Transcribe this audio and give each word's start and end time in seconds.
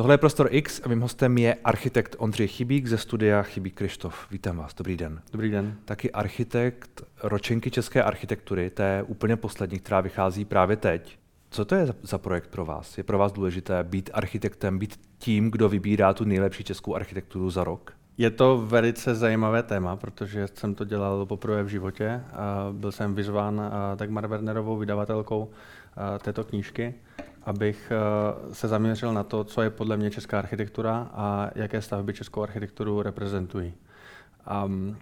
Tohle 0.00 0.14
je 0.14 0.18
Prostor 0.18 0.48
X 0.50 0.80
a 0.84 0.88
mým 0.88 1.00
hostem 1.00 1.38
je 1.38 1.54
architekt 1.54 2.16
Ondřej 2.18 2.48
Chybík 2.48 2.86
ze 2.86 2.98
studia 2.98 3.42
Chybík 3.42 3.74
Krištof. 3.74 4.26
Vítám 4.30 4.56
vás, 4.56 4.74
dobrý 4.74 4.96
den. 4.96 5.22
Dobrý 5.32 5.50
den. 5.50 5.76
Taky 5.84 6.12
architekt 6.12 7.02
ročenky 7.22 7.70
české 7.70 8.02
architektury, 8.02 8.70
té 8.70 9.04
úplně 9.06 9.36
poslední, 9.36 9.78
která 9.78 10.00
vychází 10.00 10.44
právě 10.44 10.76
teď. 10.76 11.18
Co 11.50 11.64
to 11.64 11.74
je 11.74 11.86
za 12.02 12.18
projekt 12.18 12.46
pro 12.46 12.64
vás? 12.64 12.98
Je 12.98 13.04
pro 13.04 13.18
vás 13.18 13.32
důležité 13.32 13.84
být 13.84 14.10
architektem, 14.12 14.78
být 14.78 15.00
tím, 15.18 15.50
kdo 15.50 15.68
vybírá 15.68 16.14
tu 16.14 16.24
nejlepší 16.24 16.64
českou 16.64 16.94
architekturu 16.94 17.50
za 17.50 17.64
rok? 17.64 17.92
Je 18.18 18.30
to 18.30 18.58
velice 18.58 19.14
zajímavé 19.14 19.62
téma, 19.62 19.96
protože 19.96 20.48
jsem 20.54 20.74
to 20.74 20.84
dělal 20.84 21.26
poprvé 21.26 21.62
v 21.62 21.68
životě. 21.68 22.20
Byl 22.72 22.92
jsem 22.92 23.14
vyzván 23.14 23.62
Dagmar 23.94 24.26
Wernerovou, 24.26 24.76
vydavatelkou 24.76 25.50
této 26.22 26.44
knížky, 26.44 26.94
abych 27.50 27.92
se 28.52 28.68
zaměřil 28.68 29.12
na 29.12 29.22
to, 29.22 29.44
co 29.44 29.62
je 29.62 29.70
podle 29.70 29.96
mě 29.96 30.10
česká 30.10 30.38
architektura 30.38 31.10
a 31.12 31.50
jaké 31.54 31.82
stavby 31.82 32.14
českou 32.14 32.42
architekturu 32.42 33.02
reprezentují. 33.02 33.74
Um, 34.64 34.96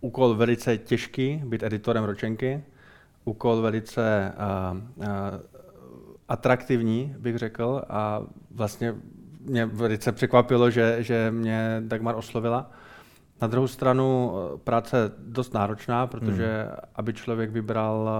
úkol 0.00 0.34
velice 0.34 0.78
těžký, 0.78 1.42
být 1.44 1.62
editorem 1.62 2.04
ročenky, 2.04 2.64
úkol 3.24 3.60
velice 3.60 4.32
uh, 4.36 4.78
uh, 4.96 5.04
atraktivní, 6.28 7.14
bych 7.18 7.36
řekl, 7.36 7.82
a 7.88 8.22
vlastně 8.50 8.94
mě 9.40 9.66
velice 9.66 10.12
překvapilo, 10.12 10.70
že, 10.70 10.96
že 10.98 11.30
mě 11.30 11.82
Dagmar 11.86 12.14
oslovila. 12.14 12.70
Na 13.42 13.48
druhou 13.48 13.66
stranu 13.66 14.32
práce 14.64 15.12
dost 15.18 15.54
náročná, 15.54 16.06
protože 16.06 16.62
hmm. 16.62 16.76
aby 16.94 17.12
člověk 17.12 17.50
vybral 17.50 18.10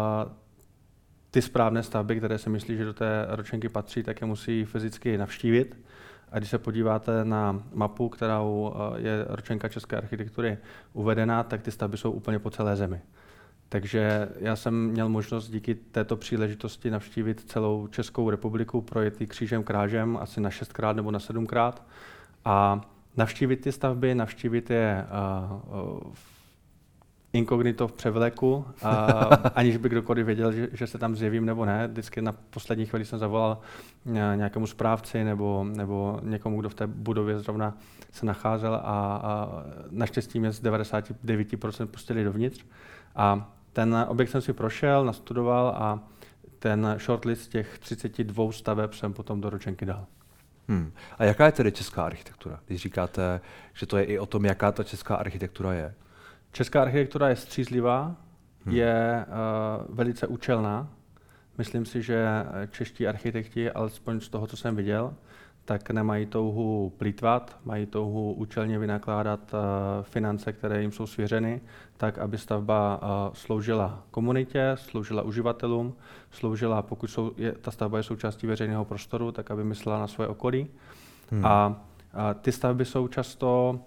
ty 1.32 1.42
správné 1.42 1.82
stavby, 1.82 2.16
které 2.16 2.38
si 2.38 2.50
myslí, 2.50 2.76
že 2.76 2.84
do 2.84 2.94
té 2.94 3.26
ročenky 3.28 3.68
patří, 3.68 4.02
tak 4.02 4.20
je 4.20 4.26
musí 4.26 4.64
fyzicky 4.64 5.18
navštívit. 5.18 5.80
A 6.32 6.38
když 6.38 6.50
se 6.50 6.58
podíváte 6.58 7.24
na 7.24 7.62
mapu, 7.74 8.08
kterou 8.08 8.74
je 8.96 9.24
ročenka 9.28 9.68
české 9.68 9.96
architektury 9.96 10.58
uvedená, 10.92 11.42
tak 11.42 11.62
ty 11.62 11.70
stavby 11.70 11.96
jsou 11.96 12.10
úplně 12.10 12.38
po 12.38 12.50
celé 12.50 12.76
zemi. 12.76 13.00
Takže 13.68 14.28
já 14.40 14.56
jsem 14.56 14.86
měl 14.86 15.08
možnost 15.08 15.50
díky 15.50 15.74
této 15.74 16.16
příležitosti 16.16 16.90
navštívit 16.90 17.50
celou 17.50 17.86
Českou 17.86 18.30
republiku, 18.30 18.80
projet 18.80 19.20
ji 19.20 19.26
křížem 19.26 19.62
krážem 19.62 20.18
asi 20.20 20.40
na 20.40 20.50
šestkrát 20.50 20.96
nebo 20.96 21.10
na 21.10 21.18
sedmkrát 21.18 21.82
a 22.44 22.80
navštívit 23.16 23.56
ty 23.56 23.72
stavby, 23.72 24.14
navštívit 24.14 24.70
je 24.70 25.04
uh, 25.72 25.96
uh, 25.96 26.12
inkognito 27.32 27.88
v 27.88 27.92
převleku, 27.92 28.54
uh, 28.56 28.64
aniž 29.54 29.76
by 29.76 29.88
kdokoliv 29.88 30.26
věděl, 30.26 30.52
že, 30.52 30.68
že 30.72 30.86
se 30.86 30.98
tam 30.98 31.16
zjevím 31.16 31.46
nebo 31.46 31.64
ne. 31.64 31.88
Vždycky 31.88 32.22
na 32.22 32.32
poslední 32.32 32.86
chvíli 32.86 33.04
jsem 33.04 33.18
zavolal 33.18 33.58
nějakému 34.34 34.66
správci 34.66 35.24
nebo, 35.24 35.66
nebo 35.72 36.20
někomu, 36.22 36.60
kdo 36.60 36.68
v 36.68 36.74
té 36.74 36.86
budově 36.86 37.38
zrovna 37.38 37.74
se 38.12 38.26
nacházel 38.26 38.74
a, 38.74 38.80
a 38.84 39.48
naštěstí 39.90 40.40
mě 40.40 40.52
z 40.52 40.62
99% 40.62 41.86
pustili 41.86 42.24
dovnitř. 42.24 42.64
A 43.16 43.52
ten 43.72 44.06
objekt 44.08 44.30
jsem 44.30 44.40
si 44.40 44.52
prošel, 44.52 45.04
nastudoval 45.04 45.68
a 45.68 46.00
ten 46.58 46.96
shortlist 46.98 47.50
těch 47.50 47.78
32 47.78 48.52
staveb 48.52 48.92
jsem 48.92 49.12
potom 49.12 49.40
do 49.40 49.50
ročenky 49.50 49.86
dal. 49.86 50.06
Hmm. 50.68 50.92
A 51.18 51.24
jaká 51.24 51.46
je 51.46 51.52
tedy 51.52 51.72
česká 51.72 52.04
architektura? 52.04 52.60
Když 52.66 52.82
říkáte, 52.82 53.40
že 53.74 53.86
to 53.86 53.96
je 53.96 54.04
i 54.04 54.18
o 54.18 54.26
tom, 54.26 54.44
jaká 54.44 54.72
ta 54.72 54.84
česká 54.84 55.14
architektura 55.14 55.72
je. 55.72 55.94
Česká 56.52 56.82
architektura 56.82 57.28
je 57.28 57.36
střízlivá, 57.36 58.16
hmm. 58.64 58.74
je 58.74 59.26
uh, 59.28 59.96
velice 59.96 60.26
účelná. 60.26 60.88
Myslím 61.58 61.84
si, 61.86 62.02
že 62.02 62.26
čeští 62.70 63.06
architekti, 63.06 63.70
alespoň 63.70 64.20
z 64.20 64.28
toho, 64.28 64.46
co 64.46 64.56
jsem 64.56 64.76
viděl, 64.76 65.14
tak 65.64 65.90
nemají 65.90 66.26
touhu 66.26 66.92
plítvat, 66.96 67.56
mají 67.64 67.86
touhu 67.86 68.32
účelně 68.32 68.78
vynakládat 68.78 69.54
uh, 69.54 69.58
finance, 70.02 70.52
které 70.52 70.82
jim 70.82 70.92
jsou 70.92 71.06
svěřeny, 71.06 71.60
tak 71.96 72.18
aby 72.18 72.38
stavba 72.38 73.00
uh, 73.02 73.34
sloužila 73.34 74.02
komunitě, 74.10 74.72
sloužila 74.74 75.22
uživatelům, 75.22 75.94
sloužila, 76.30 76.82
pokud 76.82 77.06
jsou, 77.06 77.32
je, 77.36 77.52
ta 77.52 77.70
stavba 77.70 77.98
je 77.98 78.02
součástí 78.02 78.46
veřejného 78.46 78.84
prostoru, 78.84 79.32
tak 79.32 79.50
aby 79.50 79.64
myslela 79.64 79.98
na 79.98 80.06
svoje 80.06 80.28
okolí. 80.28 80.66
Hmm. 81.30 81.46
A, 81.46 81.80
a 82.12 82.34
ty 82.34 82.52
stavby 82.52 82.84
jsou 82.84 83.08
často 83.08 83.80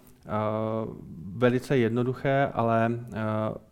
velice 1.35 1.77
jednoduché, 1.77 2.49
ale 2.53 2.89
uh, 2.89 3.17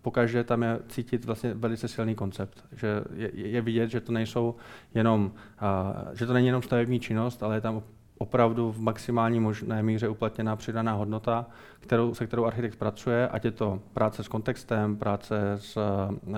pokaždé 0.02 0.44
tam 0.44 0.64
je 0.64 0.80
cítit 0.88 1.26
vlastně 1.26 1.54
velice 1.54 1.88
silný 1.88 2.16
koncept. 2.16 2.66
Že 2.72 3.04
je, 3.16 3.32
je 3.34 3.62
vidět, 3.62 3.90
že 3.90 4.02
to 4.02 4.12
nejsou 4.12 4.56
jenom, 4.94 5.32
uh, 5.62 6.14
že 6.14 6.26
to 6.26 6.34
není 6.34 6.48
jenom 6.48 6.62
stavební 6.62 7.00
činnost, 7.00 7.44
ale 7.44 7.56
je 7.56 7.62
tam 7.62 7.84
opravdu 8.24 8.72
v 8.72 8.80
maximální 8.80 9.40
možné 9.40 9.84
míře 9.84 10.10
uplatněná 10.10 10.56
přidaná 10.56 10.94
hodnota, 10.94 11.46
kterou, 11.80 12.14
se 12.14 12.28
kterou 12.28 12.46
architekt 12.46 12.76
pracuje, 12.76 13.28
ať 13.28 13.46
je 13.46 13.52
to 13.52 13.80
práce 13.94 14.24
s 14.24 14.28
kontextem, 14.28 14.96
práce 14.96 15.36
s 15.56 15.78
uh, 15.78 16.34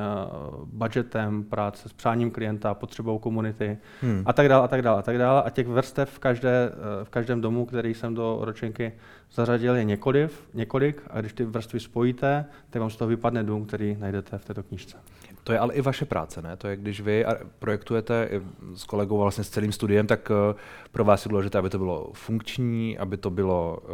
budgetem, 0.65 1.43
práce 1.43 1.89
s 1.89 1.93
přáním 1.93 2.31
klienta, 2.31 2.73
potřebou 2.73 3.19
komunity 3.19 3.77
hmm. 4.01 4.23
a 4.25 4.33
tak 4.33 4.49
dále 4.49 4.63
a 4.63 4.67
tak 4.67 4.81
dále 4.81 4.99
a 4.99 5.01
tak 5.01 5.17
dále. 5.17 5.43
A 5.43 5.49
těch 5.49 5.67
vrstev 5.67 6.09
v, 6.09 6.19
každé, 6.19 6.71
v 7.03 7.09
každém 7.09 7.41
domu, 7.41 7.65
který 7.65 7.93
jsem 7.93 8.15
do 8.15 8.37
ročenky 8.41 8.93
zařadil, 9.33 9.75
je 9.75 9.83
několik, 9.83 10.31
několik 10.53 11.01
a 11.09 11.21
když 11.21 11.33
ty 11.33 11.45
vrstvy 11.45 11.79
spojíte, 11.79 12.45
tak 12.69 12.79
vám 12.81 12.89
z 12.89 12.95
toho 12.95 13.09
vypadne 13.09 13.43
dům, 13.43 13.65
který 13.65 13.97
najdete 13.99 14.37
v 14.37 14.45
této 14.45 14.63
knížce. 14.63 14.97
To 15.45 15.53
je 15.53 15.59
ale 15.59 15.73
i 15.73 15.81
vaše 15.81 16.05
práce, 16.05 16.41
ne? 16.41 16.57
To 16.57 16.67
je, 16.67 16.75
když 16.75 17.01
vy 17.01 17.25
projektujete 17.59 18.29
s 18.75 18.83
kolegou 18.83 19.17
vlastně 19.17 19.43
s 19.43 19.49
celým 19.49 19.71
studiem, 19.71 20.07
tak 20.07 20.31
eh, 20.31 20.55
pro 20.91 21.03
vás 21.03 21.25
je 21.25 21.29
důležité, 21.29 21.57
aby 21.57 21.69
to 21.69 21.77
bylo 21.77 22.09
funkční, 22.13 22.97
aby 22.97 23.17
to 23.17 23.29
bylo 23.29 23.77
eh, 23.83 23.89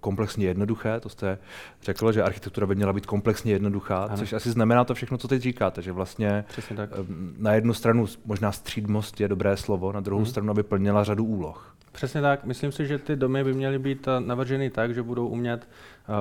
komplexně 0.00 0.46
jednoduché. 0.46 1.00
To 1.00 1.08
jste 1.08 1.38
řekl, 1.82 2.12
že 2.12 2.22
architektura 2.22 2.66
by 2.66 2.74
měla 2.74 2.92
být 2.92 3.06
komplexně 3.06 3.52
jednoduchá, 3.52 4.04
ano. 4.04 4.16
což 4.16 4.32
asi 4.32 4.50
znamená 4.50 4.84
to 4.84 4.94
všechno, 4.94 5.18
co 5.18 5.28
teď 5.28 5.42
říkáte, 5.42 5.82
že 5.82 5.92
vlastně 5.92 6.44
tak. 6.76 6.90
Eh, 6.92 6.96
na 7.38 7.54
jednu 7.54 7.74
stranu 7.74 8.06
možná 8.24 8.52
střídmost 8.52 9.20
je 9.20 9.28
dobré 9.28 9.56
slovo, 9.56 9.92
na 9.92 10.00
druhou 10.00 10.22
hmm. 10.22 10.30
stranu, 10.30 10.50
aby 10.50 10.62
plnila 10.62 11.04
řadu 11.04 11.24
úloh. 11.24 11.74
Přesně 11.92 12.20
tak. 12.20 12.44
Myslím 12.44 12.72
si, 12.72 12.86
že 12.86 12.98
ty 12.98 13.16
domy 13.16 13.44
by 13.44 13.52
měly 13.52 13.78
být 13.78 14.08
navrženy 14.18 14.70
tak, 14.70 14.94
že 14.94 15.02
budou 15.02 15.28
umět 15.28 15.68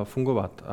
fungovat 0.03 0.63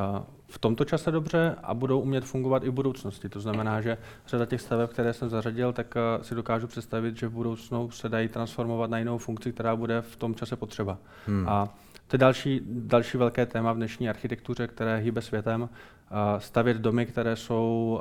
v 0.54 0.58
tomto 0.58 0.84
čase 0.84 1.10
dobře 1.10 1.56
a 1.62 1.74
budou 1.74 2.00
umět 2.00 2.24
fungovat 2.24 2.64
i 2.64 2.68
v 2.68 2.72
budoucnosti. 2.72 3.28
To 3.28 3.40
znamená, 3.40 3.80
že 3.80 3.98
řada 4.26 4.46
těch 4.46 4.60
staveb, 4.60 4.90
které 4.90 5.12
jsem 5.12 5.28
zařadil, 5.28 5.72
tak 5.72 5.94
eh, 5.96 6.24
si 6.24 6.34
dokážu 6.34 6.66
představit, 6.66 7.16
že 7.16 7.28
v 7.28 7.32
budoucnu 7.32 7.90
se 7.90 8.08
dají 8.08 8.28
transformovat 8.28 8.90
na 8.90 8.98
jinou 8.98 9.18
funkci, 9.18 9.52
která 9.52 9.76
bude 9.76 10.02
v 10.02 10.16
tom 10.16 10.34
čase 10.34 10.56
potřeba. 10.56 10.98
Hmm. 11.26 11.48
A 11.48 11.74
to 12.06 12.14
je 12.14 12.18
další, 12.18 12.60
další 12.66 13.18
velké 13.18 13.46
téma 13.46 13.72
v 13.72 13.76
dnešní 13.76 14.08
architektuře, 14.08 14.66
které 14.66 14.96
hýbe 14.96 15.22
světem. 15.22 15.68
Stavět 16.38 16.76
domy, 16.76 17.06
které 17.06 17.36
jsou, 17.36 18.00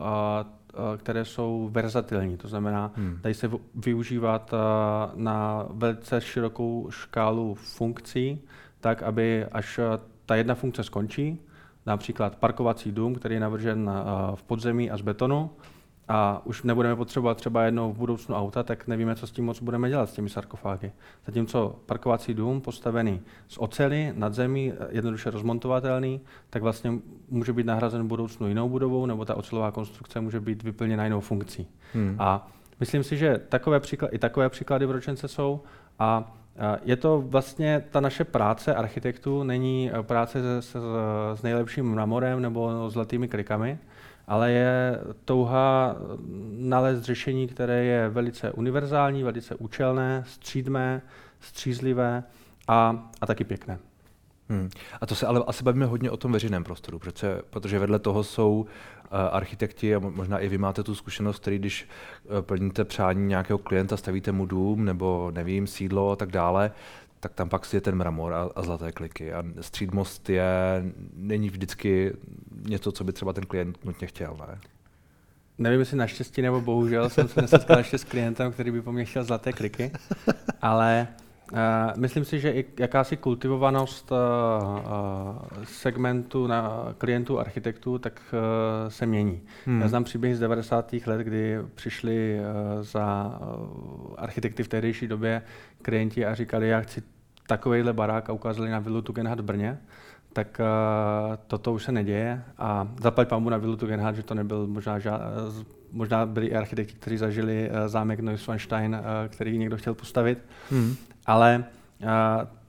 které 0.97 1.25
jsou 1.25 1.69
verzatilní, 1.71 2.37
to 2.37 2.47
znamená, 2.47 2.91
hmm. 2.95 3.19
dají 3.21 3.35
se 3.35 3.51
využívat 3.75 4.53
na 5.15 5.65
velice 5.69 6.21
širokou 6.21 6.87
škálu 6.91 7.53
funkcí, 7.53 8.41
tak 8.79 9.03
aby 9.03 9.45
až 9.51 9.79
ta 10.25 10.35
jedna 10.35 10.55
funkce 10.55 10.83
skončí, 10.83 11.39
například 11.85 12.35
parkovací 12.35 12.91
dům, 12.91 13.15
který 13.15 13.35
je 13.35 13.41
navržen 13.41 13.91
eh, 13.93 14.35
v 14.35 14.43
podzemí 14.43 14.91
a 14.91 14.97
z 14.97 15.01
betonu, 15.01 15.49
a 16.07 16.41
už 16.45 16.63
nebudeme 16.63 16.95
potřebovat 16.95 17.37
třeba 17.37 17.63
jednou 17.63 17.93
v 17.93 17.97
budoucnu 17.97 18.35
auta, 18.35 18.63
tak 18.63 18.87
nevíme, 18.87 19.15
co 19.15 19.27
s 19.27 19.31
tím 19.31 19.45
moc 19.45 19.61
budeme 19.61 19.89
dělat, 19.89 20.09
s 20.09 20.13
těmi 20.13 20.29
sarkofágy. 20.29 20.91
Zatímco 21.25 21.75
parkovací 21.85 22.33
dům 22.33 22.61
postavený 22.61 23.21
z 23.47 23.57
ocely 23.57 24.13
nad 24.15 24.33
zemí, 24.33 24.73
eh, 24.73 24.87
jednoduše 24.89 25.31
rozmontovatelný, 25.31 26.21
tak 26.49 26.61
vlastně 26.61 26.93
může 27.29 27.53
být 27.53 27.65
nahrazen 27.65 28.03
v 28.03 28.07
budoucnu 28.07 28.47
jinou 28.47 28.69
budovou, 28.69 29.05
nebo 29.05 29.25
ta 29.25 29.35
ocelová 29.35 29.71
konstrukce 29.71 30.21
může 30.21 30.39
být 30.39 30.63
vyplněna 30.63 31.03
jinou 31.03 31.19
funkcí. 31.19 31.67
Hmm. 31.93 32.15
A 32.19 32.47
myslím 32.79 33.03
si, 33.03 33.17
že 33.17 33.41
takové 33.49 33.79
příklady, 33.79 34.15
i 34.15 34.19
takové 34.19 34.49
příklady 34.49 34.85
v 34.85 34.91
ročence 34.91 35.27
jsou 35.27 35.61
a 35.99 36.33
je 36.83 36.95
to 36.95 37.21
vlastně 37.21 37.83
ta 37.91 37.99
naše 37.99 38.23
práce 38.23 38.75
architektů, 38.75 39.43
není 39.43 39.91
eh, 39.93 40.03
práce 40.03 40.39
s, 40.61 40.65
s, 40.69 40.75
s 41.35 41.41
nejlepším 41.41 41.85
mramorem 41.85 42.41
nebo 42.41 42.89
zlatými 42.89 43.27
krikami, 43.27 43.79
ale 44.27 44.51
je 44.51 44.99
touha 45.25 45.95
nalézt 46.57 47.03
řešení, 47.03 47.47
které 47.47 47.83
je 47.83 48.09
velice 48.09 48.51
univerzální, 48.51 49.23
velice 49.23 49.55
účelné, 49.55 50.23
střídmé, 50.27 51.01
střízlivé 51.39 52.23
a, 52.67 53.09
a 53.21 53.25
taky 53.25 53.43
pěkné. 53.43 53.79
Hmm. 54.53 54.69
A 55.01 55.05
to 55.05 55.15
se 55.15 55.27
ale 55.27 55.43
asi 55.47 55.63
bavíme 55.63 55.85
hodně 55.85 56.11
o 56.11 56.17
tom 56.17 56.31
veřejném 56.31 56.63
prostoru, 56.63 56.99
protože, 56.99 57.41
protože 57.49 57.79
vedle 57.79 57.99
toho 57.99 58.23
jsou 58.23 58.59
uh, 58.59 58.65
architekti 59.31 59.95
a 59.95 59.99
možná 59.99 60.39
i 60.39 60.47
vy 60.47 60.57
máte 60.57 60.83
tu 60.83 60.95
zkušenost, 60.95 61.39
který 61.39 61.59
když 61.59 61.87
uh, 62.23 62.41
plníte 62.41 62.85
přání 62.85 63.27
nějakého 63.27 63.57
klienta, 63.57 63.97
stavíte 63.97 64.31
mu 64.31 64.45
dům 64.45 64.85
nebo 64.85 65.31
nevím, 65.33 65.67
sídlo 65.67 66.11
a 66.11 66.15
tak 66.15 66.31
dále, 66.31 66.71
tak 67.19 67.33
tam 67.33 67.49
pak 67.49 67.65
si 67.65 67.77
je 67.77 67.81
ten 67.81 67.95
mramor 67.95 68.33
a, 68.33 68.49
a 68.55 68.61
zlaté 68.61 68.91
kliky. 68.91 69.33
A 69.33 69.43
střídmost 69.61 70.29
je, 70.29 70.83
není 71.15 71.49
vždycky 71.49 72.13
něco, 72.69 72.91
co 72.91 73.03
by 73.03 73.13
třeba 73.13 73.33
ten 73.33 73.45
klient 73.45 73.85
nutně 73.85 74.07
chtěl, 74.07 74.37
ne? 74.47 74.59
Nevím, 75.57 75.79
jestli 75.79 75.97
naštěstí 75.97 76.41
nebo 76.41 76.61
bohužel 76.61 77.09
jsem 77.09 77.27
se 77.27 77.41
nesetkal 77.41 77.77
ještě 77.77 77.97
s 77.97 78.03
klientem, 78.03 78.51
který 78.51 78.71
by 78.71 78.81
po 78.81 78.91
mně 78.91 79.05
chtěl 79.05 79.23
zlaté 79.23 79.53
kliky, 79.53 79.91
ale 80.61 81.07
myslím 81.95 82.25
si, 82.25 82.39
že 82.39 82.51
i 82.51 82.65
jakási 82.79 83.17
kultivovanost 83.17 84.11
uh, 84.11 84.17
uh, 84.17 85.63
segmentu 85.63 86.47
na 86.47 86.93
klientů 86.97 87.39
architektů 87.39 87.97
tak 87.97 88.21
se 88.87 89.05
mění. 89.05 89.41
Hmm. 89.65 89.81
Já 89.81 89.87
znám 89.87 90.03
příběh 90.03 90.37
z 90.37 90.39
90. 90.39 90.93
let, 91.05 91.21
kdy 91.21 91.57
přišli 91.75 92.39
za 92.81 93.39
architekty 94.17 94.63
v 94.63 94.67
tehdejší 94.67 95.07
době 95.07 95.41
klienti 95.81 96.25
a 96.25 96.35
říkali, 96.35 96.69
já 96.69 96.79
chci 96.79 97.03
takovejhle 97.47 97.93
barák 97.93 98.29
a 98.29 98.33
ukázali 98.33 98.69
na 98.69 98.79
vilu 98.79 99.01
Tugendhat 99.01 99.39
v 99.39 99.43
Brně 99.43 99.79
tak 100.33 100.59
uh, 100.59 101.35
toto 101.47 101.73
už 101.73 101.83
se 101.83 101.91
neděje 101.91 102.43
a 102.57 102.87
zaplať 103.01 103.27
pambu 103.27 103.49
na 103.49 103.57
vilu 103.57 103.75
Tugendhat, 103.75 104.15
že 104.15 104.23
to 104.23 104.33
nebyl 104.33 104.67
možná 104.67 104.99
žád, 104.99 105.21
možná 105.91 106.25
byli 106.25 106.47
i 106.47 106.55
architekti, 106.55 106.93
kteří 106.93 107.17
zažili 107.17 107.69
uh, 107.69 107.87
zámek 107.87 108.19
Neuschwanstein, 108.19 108.95
uh, 108.95 109.29
který 109.29 109.57
někdo 109.57 109.77
chtěl 109.77 109.93
postavit, 109.93 110.45
hmm. 110.71 110.95
Ale 111.25 111.63
uh, 112.01 112.07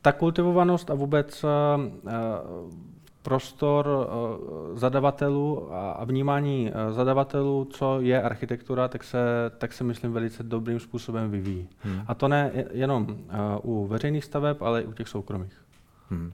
ta 0.02 0.12
kultivovanost 0.12 0.90
a 0.90 0.94
vůbec 0.94 1.44
uh, 1.44 1.50
prostor 3.22 3.86
uh, 3.88 4.78
zadavatelů 4.78 5.74
a 5.74 6.04
vnímání 6.04 6.72
zadavatelů, 6.90 7.64
co 7.64 8.00
je 8.00 8.22
architektura, 8.22 8.88
tak 8.88 9.04
se, 9.04 9.18
tak 9.58 9.72
se 9.72 9.84
myslím 9.84 10.12
velice 10.12 10.42
dobrým 10.42 10.80
způsobem 10.80 11.30
vyvíjí. 11.30 11.68
Hmm. 11.80 12.00
A 12.06 12.14
to 12.14 12.28
ne 12.28 12.50
jenom 12.70 13.16
u 13.62 13.86
veřejných 13.86 14.24
staveb, 14.24 14.62
ale 14.62 14.82
i 14.82 14.86
u 14.86 14.92
těch 14.92 15.08
soukromých. 15.08 15.64
Hmm. 16.10 16.32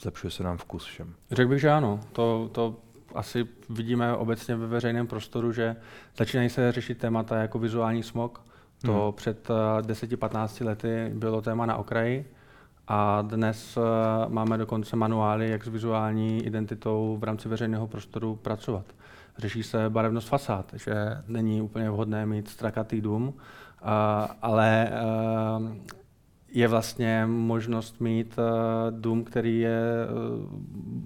Zlepšuje 0.00 0.30
se 0.30 0.42
nám 0.42 0.56
vkus 0.56 0.84
všem. 0.84 1.14
Řekl 1.30 1.48
bych, 1.50 1.60
že 1.60 1.70
ano. 1.70 2.00
To, 2.12 2.48
to 2.52 2.76
asi 3.14 3.46
vidíme 3.70 4.16
obecně 4.16 4.56
ve 4.56 4.66
veřejném 4.66 5.06
prostoru, 5.06 5.52
že 5.52 5.76
začínají 6.16 6.50
se 6.50 6.72
řešit 6.72 6.98
témata 6.98 7.36
jako 7.36 7.58
vizuální 7.58 8.02
smog. 8.02 8.42
To 8.86 9.04
hmm. 9.04 9.12
před 9.12 9.48
10-15 9.80 10.66
lety 10.66 11.10
bylo 11.14 11.40
téma 11.40 11.66
na 11.66 11.76
okraji 11.76 12.26
a 12.88 13.22
dnes 13.22 13.76
uh, 13.76 13.82
máme 14.32 14.58
dokonce 14.58 14.96
manuály, 14.96 15.50
jak 15.50 15.64
s 15.64 15.68
vizuální 15.68 16.46
identitou 16.46 17.16
v 17.20 17.24
rámci 17.24 17.48
veřejného 17.48 17.86
prostoru 17.86 18.36
pracovat. 18.36 18.84
Řeší 19.38 19.62
se 19.62 19.90
barevnost 19.90 20.28
fasád, 20.28 20.72
že 20.76 20.94
není 21.28 21.62
úplně 21.62 21.90
vhodné 21.90 22.26
mít 22.26 22.48
strakatý 22.48 23.00
dům, 23.00 23.28
uh, 23.28 23.34
ale 24.42 24.90
je 26.52 26.68
vlastně 26.68 27.26
možnost 27.26 28.00
mít 28.00 28.36
dům, 28.90 29.24
který 29.24 29.60
je 29.60 29.80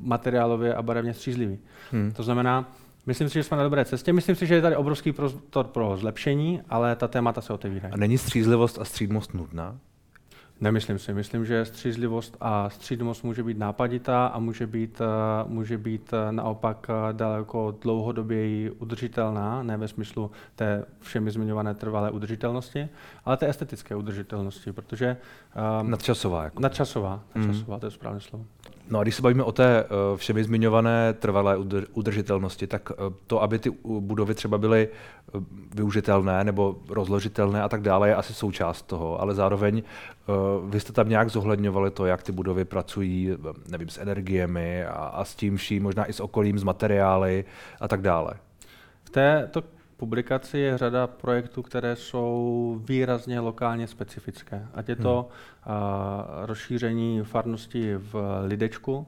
materiálově 0.00 0.74
a 0.74 0.82
barevně 0.82 1.14
střízlivý. 1.14 1.58
Hmm. 1.92 2.12
To 2.12 2.22
znamená, 2.22 2.72
myslím 3.06 3.28
si, 3.28 3.34
že 3.34 3.42
jsme 3.42 3.56
na 3.56 3.62
dobré 3.62 3.84
cestě. 3.84 4.12
Myslím 4.12 4.36
si, 4.36 4.46
že 4.46 4.54
je 4.54 4.62
tady 4.62 4.76
obrovský 4.76 5.12
prostor 5.12 5.66
pro 5.66 5.96
zlepšení, 5.96 6.60
ale 6.68 6.96
ta 6.96 7.08
témata 7.08 7.40
se 7.40 7.52
otevírají. 7.52 7.94
A 7.94 7.96
není 7.96 8.18
střízlivost 8.18 8.78
a 8.78 8.84
střídmost 8.84 9.34
nutná? 9.34 9.78
Nemyslím 10.62 10.98
si. 10.98 11.14
Myslím, 11.14 11.44
že 11.46 11.64
střízlivost 11.64 12.36
a 12.40 12.70
střídmost 12.70 13.24
může 13.24 13.42
být 13.42 13.58
nápaditá 13.58 14.26
a 14.26 14.38
může 14.38 14.66
být, 14.66 15.00
uh, 15.00 15.50
může 15.50 15.78
být 15.78 16.12
uh, 16.12 16.18
naopak 16.32 16.86
uh, 16.88 17.12
daleko 17.12 17.78
dlouhodoběji 17.80 18.70
udržitelná, 18.70 19.62
ne 19.62 19.76
ve 19.76 19.88
smyslu 19.88 20.30
té 20.56 20.84
všemi 21.00 21.30
zmiňované 21.30 21.74
trvalé 21.74 22.10
udržitelnosti, 22.10 22.88
ale 23.24 23.36
té 23.36 23.48
estetické 23.48 23.94
udržitelnosti, 23.94 24.72
protože... 24.72 25.16
Um, 25.80 25.90
nadčasová. 25.90 26.44
Jako. 26.44 26.60
Nadčasová, 26.60 27.22
nadčasová, 27.34 27.76
mm. 27.76 27.80
to 27.80 27.86
je 27.86 27.90
správné 27.90 28.20
slovo. 28.20 28.44
No 28.90 28.98
a 28.98 29.02
když 29.02 29.14
se 29.14 29.22
bavíme 29.22 29.42
o 29.42 29.52
té 29.52 29.84
uh, 29.84 30.16
všemi 30.16 30.44
zmiňované 30.44 31.12
trvalé 31.12 31.56
udržitelnosti, 31.92 32.66
tak 32.66 32.90
uh, 32.90 32.96
to, 33.26 33.42
aby 33.42 33.58
ty 33.58 33.70
budovy 33.84 34.34
třeba 34.34 34.58
byly 34.58 34.88
uh, 34.88 35.42
využitelné 35.74 36.44
nebo 36.44 36.76
rozložitelné 36.88 37.62
a 37.62 37.68
tak 37.68 37.82
dále, 37.82 38.08
je 38.08 38.14
asi 38.14 38.34
součást 38.34 38.82
toho, 38.82 39.20
ale 39.20 39.34
zároveň 39.34 39.82
vy 40.68 40.80
jste 40.80 40.92
tam 40.92 41.08
nějak 41.08 41.28
zohledňovali 41.28 41.90
to, 41.90 42.06
jak 42.06 42.22
ty 42.22 42.32
budovy 42.32 42.64
pracují, 42.64 43.30
nevím, 43.68 43.88
s 43.88 43.98
energiemi 43.98 44.84
a, 44.84 44.92
a 44.92 45.24
s 45.24 45.34
tím 45.34 45.56
vším, 45.56 45.82
možná 45.82 46.10
i 46.10 46.12
s 46.12 46.20
okolím, 46.20 46.58
s 46.58 46.64
materiály 46.64 47.44
a 47.80 47.88
tak 47.88 48.02
dále. 48.02 48.34
V 49.04 49.10
této 49.10 49.62
publikaci 50.02 50.58
je 50.58 50.78
řada 50.78 51.06
projektů, 51.06 51.62
které 51.62 51.96
jsou 51.96 52.80
výrazně 52.88 53.40
lokálně 53.40 53.86
specifické. 53.86 54.66
Ať 54.74 54.88
je 54.88 54.96
to 54.96 55.28
hmm. 55.62 55.76
uh, 55.76 56.46
rozšíření 56.46 57.22
farnosti 57.22 57.96
v 57.96 58.42
Lidečku, 58.46 59.06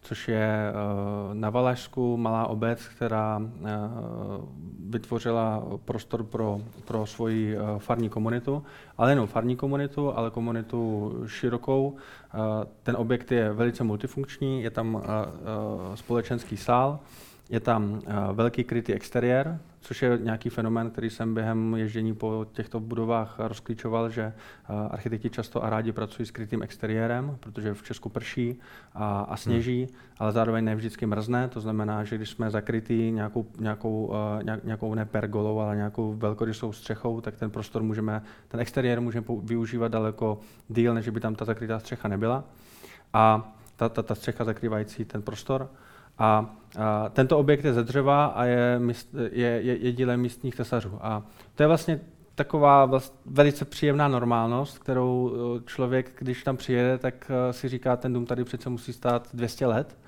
což 0.00 0.28
je 0.28 0.72
uh, 0.72 1.34
na 1.34 1.50
Valašsku 1.50 2.16
malá 2.16 2.46
obec, 2.46 2.88
která 2.88 3.38
uh, 3.38 3.46
vytvořila 4.88 5.64
prostor 5.84 6.24
pro, 6.24 6.60
pro 6.84 7.06
svoji 7.06 7.56
uh, 7.56 7.78
farní 7.78 8.08
komunitu, 8.08 8.62
ale 8.98 9.12
jenom 9.12 9.26
farní 9.26 9.56
komunitu, 9.56 10.16
ale 10.16 10.30
komunitu 10.30 11.12
širokou. 11.26 11.96
Ten 12.82 12.96
objekt 12.96 13.32
je 13.32 13.52
velice 13.52 13.84
multifunkční, 13.84 14.62
je 14.62 14.70
tam 14.70 15.02
společenský 15.94 16.56
sál, 16.56 16.98
je 17.50 17.60
tam 17.60 18.00
velký 18.32 18.64
krytý 18.64 18.92
exteriér, 18.92 19.58
což 19.80 20.02
je 20.02 20.18
nějaký 20.22 20.50
fenomén, 20.50 20.90
který 20.90 21.10
jsem 21.10 21.34
během 21.34 21.74
ježdění 21.74 22.14
po 22.14 22.46
těchto 22.52 22.80
budovách 22.80 23.34
rozklíčoval, 23.38 24.10
že 24.10 24.32
architekti 24.90 25.30
často 25.30 25.64
a 25.64 25.70
rádi 25.70 25.92
pracují 25.92 26.26
s 26.26 26.30
krytým 26.30 26.62
exteriérem, 26.62 27.36
protože 27.40 27.74
v 27.74 27.82
Česku 27.82 28.08
prší 28.08 28.60
a, 28.94 29.20
a 29.20 29.36
sněží, 29.36 29.84
hmm. 29.84 29.94
ale 30.18 30.32
zároveň 30.32 30.64
ne 30.64 30.74
vždycky 30.76 31.06
mrzne. 31.06 31.48
To 31.48 31.60
znamená, 31.60 32.04
že 32.04 32.16
když 32.16 32.30
jsme 32.30 32.50
zakrytý 32.50 33.10
nějakou, 33.10 33.46
nějakou, 33.58 34.12
nějakou 34.64 34.94
ne 34.94 35.04
pergolou, 35.04 35.58
ale 35.58 35.76
nějakou 35.76 36.14
velkorysou 36.14 36.72
střechou, 36.72 37.20
tak 37.20 37.36
ten 37.36 37.50
prostor 37.50 37.82
můžeme, 37.82 38.22
ten 38.48 38.60
exteriér 38.60 39.00
můžeme 39.00 39.26
využívat 39.42 39.88
daleko 39.88 40.40
díl, 40.68 40.94
než 40.94 41.08
by 41.08 41.20
tam 41.20 41.34
ta 41.34 41.44
zakrytá 41.44 41.78
střecha 41.78 42.08
nebyla. 42.08 42.44
A 43.12 43.54
ta, 43.76 43.88
ta, 43.88 44.02
ta 44.02 44.14
střecha 44.14 44.44
zakrývající 44.44 45.04
ten 45.04 45.22
prostor. 45.22 45.70
A, 46.18 46.56
a 46.78 47.08
tento 47.08 47.38
objekt 47.38 47.64
je 47.64 47.72
ze 47.72 47.84
dřeva 47.84 48.26
a 48.26 48.44
je, 48.44 48.80
je, 49.30 49.48
je, 49.48 49.76
je 49.76 49.92
dílem 49.92 50.20
místních 50.20 50.56
tesařů. 50.56 50.98
A 51.00 51.22
to 51.54 51.62
je 51.62 51.66
vlastně 51.66 52.00
taková 52.34 52.84
vlast, 52.84 53.20
velice 53.26 53.64
příjemná 53.64 54.08
normálnost, 54.08 54.78
kterou 54.78 55.32
eh, 55.34 55.62
člověk, 55.66 56.12
když 56.18 56.44
tam 56.44 56.56
přijede, 56.56 56.98
tak 56.98 57.30
uh, 57.30 57.52
si 57.52 57.68
říká, 57.68 57.96
ten 57.96 58.12
dům 58.12 58.26
tady 58.26 58.44
přece 58.44 58.70
musí 58.70 58.92
stát 58.92 59.28
200 59.34 59.66
let, 59.66 59.98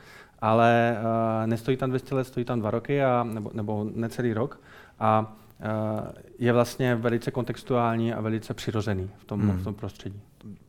ale 0.40 0.98
uh, 1.00 1.46
nestojí 1.46 1.76
tam 1.76 1.90
200 1.90 2.14
let, 2.14 2.24
stojí 2.24 2.44
tam 2.44 2.60
dva 2.60 2.70
roky, 2.70 3.04
a, 3.04 3.24
nebo, 3.24 3.50
nebo 3.54 3.86
necelý 3.94 4.32
rok. 4.32 4.60
A 4.98 5.36
uh, 5.60 5.66
je 6.38 6.52
vlastně 6.52 6.94
velice 6.94 7.30
kontextuální 7.30 8.14
a 8.14 8.20
velice 8.20 8.54
přirozený 8.54 9.10
v 9.18 9.24
tom, 9.24 9.40
hmm. 9.40 9.58
v 9.58 9.64
tom 9.64 9.74
prostředí 9.74 10.20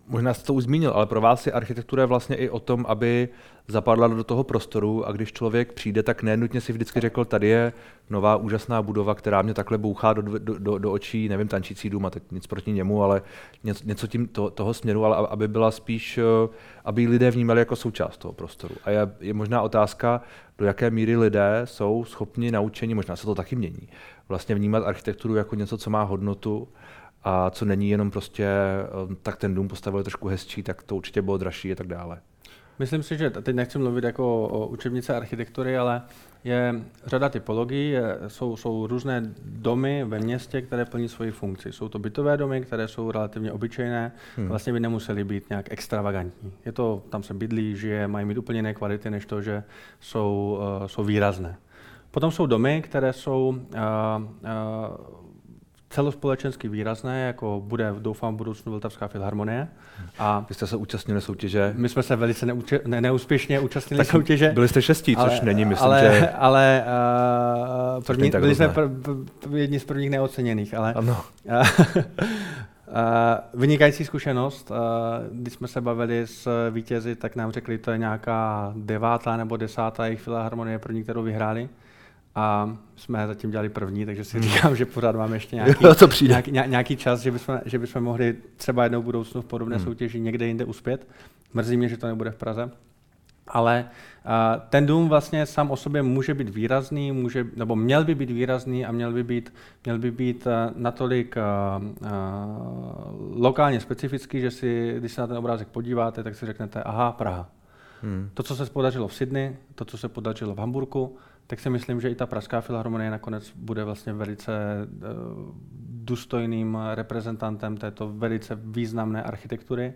možná 0.07 0.33
jste 0.33 0.47
to 0.47 0.53
už 0.53 0.63
zmínil, 0.63 0.91
ale 0.91 1.05
pro 1.05 1.21
vás 1.21 1.47
je 1.47 1.51
architektura 1.51 2.05
vlastně 2.05 2.35
i 2.35 2.49
o 2.49 2.59
tom, 2.59 2.85
aby 2.87 3.29
zapadla 3.67 4.07
do 4.07 4.23
toho 4.23 4.43
prostoru 4.43 5.07
a 5.07 5.11
když 5.11 5.33
člověk 5.33 5.73
přijde, 5.73 6.03
tak 6.03 6.23
nenutně 6.23 6.61
si 6.61 6.73
vždycky 6.73 6.99
řekl, 6.99 7.25
tady 7.25 7.47
je 7.47 7.73
nová 8.09 8.35
úžasná 8.35 8.81
budova, 8.81 9.15
která 9.15 9.41
mě 9.41 9.53
takhle 9.53 9.77
bouchá 9.77 10.13
do, 10.13 10.21
do, 10.21 10.59
do, 10.59 10.77
do 10.77 10.91
očí, 10.91 11.29
nevím, 11.29 11.47
tančící 11.47 11.89
dům 11.89 12.05
a 12.05 12.09
teď 12.09 12.23
nic 12.31 12.47
proti 12.47 12.71
němu, 12.71 13.03
ale 13.03 13.21
něco, 13.63 13.83
něco 13.85 14.07
tím 14.07 14.27
to, 14.27 14.49
toho 14.49 14.73
směru, 14.73 15.05
ale 15.05 15.27
aby 15.27 15.47
byla 15.47 15.71
spíš, 15.71 16.17
eh, 16.17 16.49
aby 16.85 17.07
lidé 17.07 17.31
vnímali 17.31 17.59
jako 17.59 17.75
součást 17.75 18.17
toho 18.17 18.33
prostoru. 18.33 18.75
A 18.83 18.89
je, 18.89 18.99
je 19.19 19.33
možná 19.33 19.61
otázka, 19.61 20.21
do 20.57 20.65
jaké 20.65 20.89
míry 20.89 21.17
lidé 21.17 21.61
jsou 21.65 22.05
schopni 22.05 22.51
naučení, 22.51 22.93
možná 22.95 23.15
se 23.15 23.25
to 23.25 23.35
taky 23.35 23.55
mění, 23.55 23.89
vlastně 24.29 24.55
vnímat 24.55 24.83
architekturu 24.85 25.35
jako 25.35 25.55
něco, 25.55 25.77
co 25.77 25.89
má 25.89 26.03
hodnotu 26.03 26.67
a 27.27 27.49
co 27.49 27.65
není 27.65 27.89
jenom 27.89 28.11
prostě, 28.11 28.45
eh, 28.45 29.15
tak 29.23 29.37
ten 29.37 29.55
dům 29.55 29.67
postavil 29.67 30.03
trošku 30.03 30.27
hezčí, 30.27 30.63
tak 30.63 30.83
to 30.83 30.95
určitě 30.95 31.21
bylo 31.21 31.37
dražší 31.37 31.71
a 31.71 31.75
tak 31.75 31.87
dále. 31.87 32.19
Myslím 32.79 33.03
si, 33.03 33.17
že 33.17 33.29
teď 33.29 33.55
nechci 33.55 33.79
mluvit 33.79 34.03
jako 34.03 34.47
o 34.47 34.67
učebnice 34.67 35.15
architektury, 35.15 35.77
ale 35.77 36.01
je 36.43 36.81
řada 37.05 37.29
typologií, 37.29 37.89
je, 37.89 38.17
jsou, 38.27 38.55
jsou 38.55 38.87
různé 38.87 39.23
domy 39.45 40.03
ve 40.03 40.19
městě, 40.19 40.61
které 40.61 40.85
plní 40.85 41.09
svoji 41.09 41.31
funkci. 41.31 41.71
Jsou 41.71 41.89
to 41.89 41.99
bytové 41.99 42.37
domy, 42.37 42.61
které 42.61 42.87
jsou 42.87 43.11
relativně 43.11 43.51
obyčejné, 43.51 44.11
hmm. 44.35 44.47
vlastně 44.47 44.73
by 44.73 44.79
nemusely 44.79 45.23
být 45.23 45.49
nějak 45.49 45.71
extravagantní. 45.71 46.51
Je 46.65 46.71
to, 46.71 47.03
tam 47.09 47.23
se 47.23 47.33
bydlí, 47.33 47.75
žije, 47.75 48.07
mají 48.07 48.25
mít 48.25 48.37
úplně 48.37 48.57
jiné 48.57 48.73
kvality, 48.73 49.09
než 49.09 49.25
to, 49.25 49.41
že 49.41 49.63
jsou, 49.99 50.59
uh, 50.81 50.87
jsou 50.87 51.03
výrazné. 51.03 51.57
Potom 52.11 52.31
jsou 52.31 52.45
domy, 52.45 52.81
které 52.81 53.13
jsou 53.13 53.47
uh, 53.47 53.55
uh, 53.55 55.26
celospolečensky 55.89 56.69
výrazné, 56.69 57.25
jako 57.25 57.61
bude, 57.65 57.93
doufám, 57.99 58.33
v 58.33 58.37
budoucnu 58.37 58.71
Vltavská 58.71 59.07
filharmonie. 59.07 59.67
A 60.19 60.45
Vy 60.49 60.55
jste 60.55 60.67
se 60.67 60.75
účastnili 60.75 61.21
soutěže? 61.21 61.73
My 61.77 61.89
jsme 61.89 62.03
se 62.03 62.15
velice 62.15 62.45
neuče, 62.45 62.79
ne, 62.85 63.01
neúspěšně 63.01 63.59
účastnili 63.59 63.97
tak 63.97 64.07
soutěže. 64.11 64.49
Byli 64.49 64.67
jste 64.67 64.81
šestí, 64.81 65.15
což 65.15 65.31
ale, 65.31 65.41
není, 65.43 65.65
myslím, 65.65 65.87
ale, 65.87 66.01
že... 66.01 66.29
Ale 66.29 66.85
uh, 67.97 68.03
první, 68.03 68.29
byli 68.31 68.55
jsme 68.55 68.69
pr, 68.69 68.87
pr, 68.87 69.55
jedni 69.55 69.79
z 69.79 69.85
prvních 69.85 70.09
neoceněných, 70.09 70.73
ale... 70.73 70.93
Ano. 70.93 71.21
Uh, 71.45 72.03
Uh, 72.87 73.59
vynikající 73.61 74.05
zkušenost. 74.05 74.71
Uh, 74.71 74.77
když 75.31 75.53
jsme 75.53 75.67
se 75.67 75.81
bavili 75.81 76.27
s 76.27 76.69
vítězi, 76.71 77.15
tak 77.15 77.35
nám 77.35 77.51
řekli, 77.51 77.77
to 77.77 77.91
je 77.91 77.97
nějaká 77.97 78.73
devátá 78.75 79.37
nebo 79.37 79.57
desátá 79.57 80.05
jejich 80.05 80.21
filharmonie 80.21 80.79
první, 80.79 81.03
kterou 81.03 81.23
vyhráli. 81.23 81.69
A 82.37 82.77
jsme 82.95 83.27
zatím 83.27 83.51
dělali 83.51 83.69
první, 83.69 84.05
takže 84.05 84.23
si 84.23 84.39
hmm. 84.39 84.49
říkám, 84.49 84.75
že 84.75 84.85
pořád 84.85 85.15
máme 85.15 85.35
ještě 85.35 85.55
nějaký, 85.55 85.85
to 85.99 86.07
přijde. 86.07 86.31
nějaký, 86.31 86.51
nějaký 86.51 86.95
čas, 86.95 87.21
že 87.21 87.31
bychom, 87.31 87.59
že 87.65 87.79
bychom 87.79 88.03
mohli 88.03 88.35
třeba 88.57 88.83
jednou 88.83 89.01
budoucnu 89.01 89.41
v 89.41 89.45
podobné 89.45 89.75
hmm. 89.75 89.85
soutěži 89.85 90.19
někde 90.19 90.47
jinde 90.47 90.65
uspět. 90.65 91.07
Mrzí 91.53 91.77
mě, 91.77 91.89
že 91.89 91.97
to 91.97 92.07
nebude 92.07 92.31
v 92.31 92.35
Praze. 92.35 92.71
Ale 93.47 93.85
uh, 94.25 94.61
ten 94.69 94.85
dům 94.85 95.09
vlastně 95.09 95.45
sám 95.45 95.71
o 95.71 95.75
sobě 95.75 96.01
může 96.03 96.33
být 96.33 96.49
výrazný, 96.49 97.11
může, 97.11 97.47
nebo 97.55 97.75
měl 97.75 98.05
by 98.05 98.15
být 98.15 98.31
výrazný 98.31 98.85
a 98.85 98.91
měl 98.91 99.13
by 99.13 99.23
být, 99.23 99.53
měl 99.85 99.99
by 99.99 100.11
být 100.11 100.47
uh, 100.47 100.51
natolik 100.75 101.35
uh, 101.35 101.85
uh, 101.85 102.09
lokálně 103.43 103.79
specifický, 103.79 104.41
že 104.41 104.51
si, 104.51 104.95
když 104.97 105.11
se 105.11 105.21
na 105.21 105.27
ten 105.27 105.37
obrázek 105.37 105.67
podíváte, 105.67 106.23
tak 106.23 106.35
si 106.35 106.45
řeknete, 106.45 106.83
aha, 106.83 107.11
Praha. 107.11 107.49
Hmm. 108.01 108.29
To, 108.33 108.43
co 108.43 108.55
se 108.55 108.65
podařilo 108.65 109.07
v 109.07 109.13
Sydney, 109.13 109.55
to, 109.75 109.85
co 109.85 109.97
se 109.97 110.09
podařilo 110.09 110.55
v 110.55 110.59
Hamburgu, 110.59 111.17
tak 111.47 111.59
si 111.59 111.69
myslím, 111.69 112.01
že 112.01 112.09
i 112.09 112.15
ta 112.15 112.25
Pražská 112.25 112.61
filharmonie 112.61 113.11
nakonec 113.11 113.51
bude 113.55 113.83
vlastně 113.83 114.13
velice 114.13 114.51
uh, 114.51 114.89
důstojným 115.89 116.77
reprezentantem 116.93 117.77
této 117.77 118.09
velice 118.09 118.55
významné 118.55 119.23
architektury, 119.23 119.93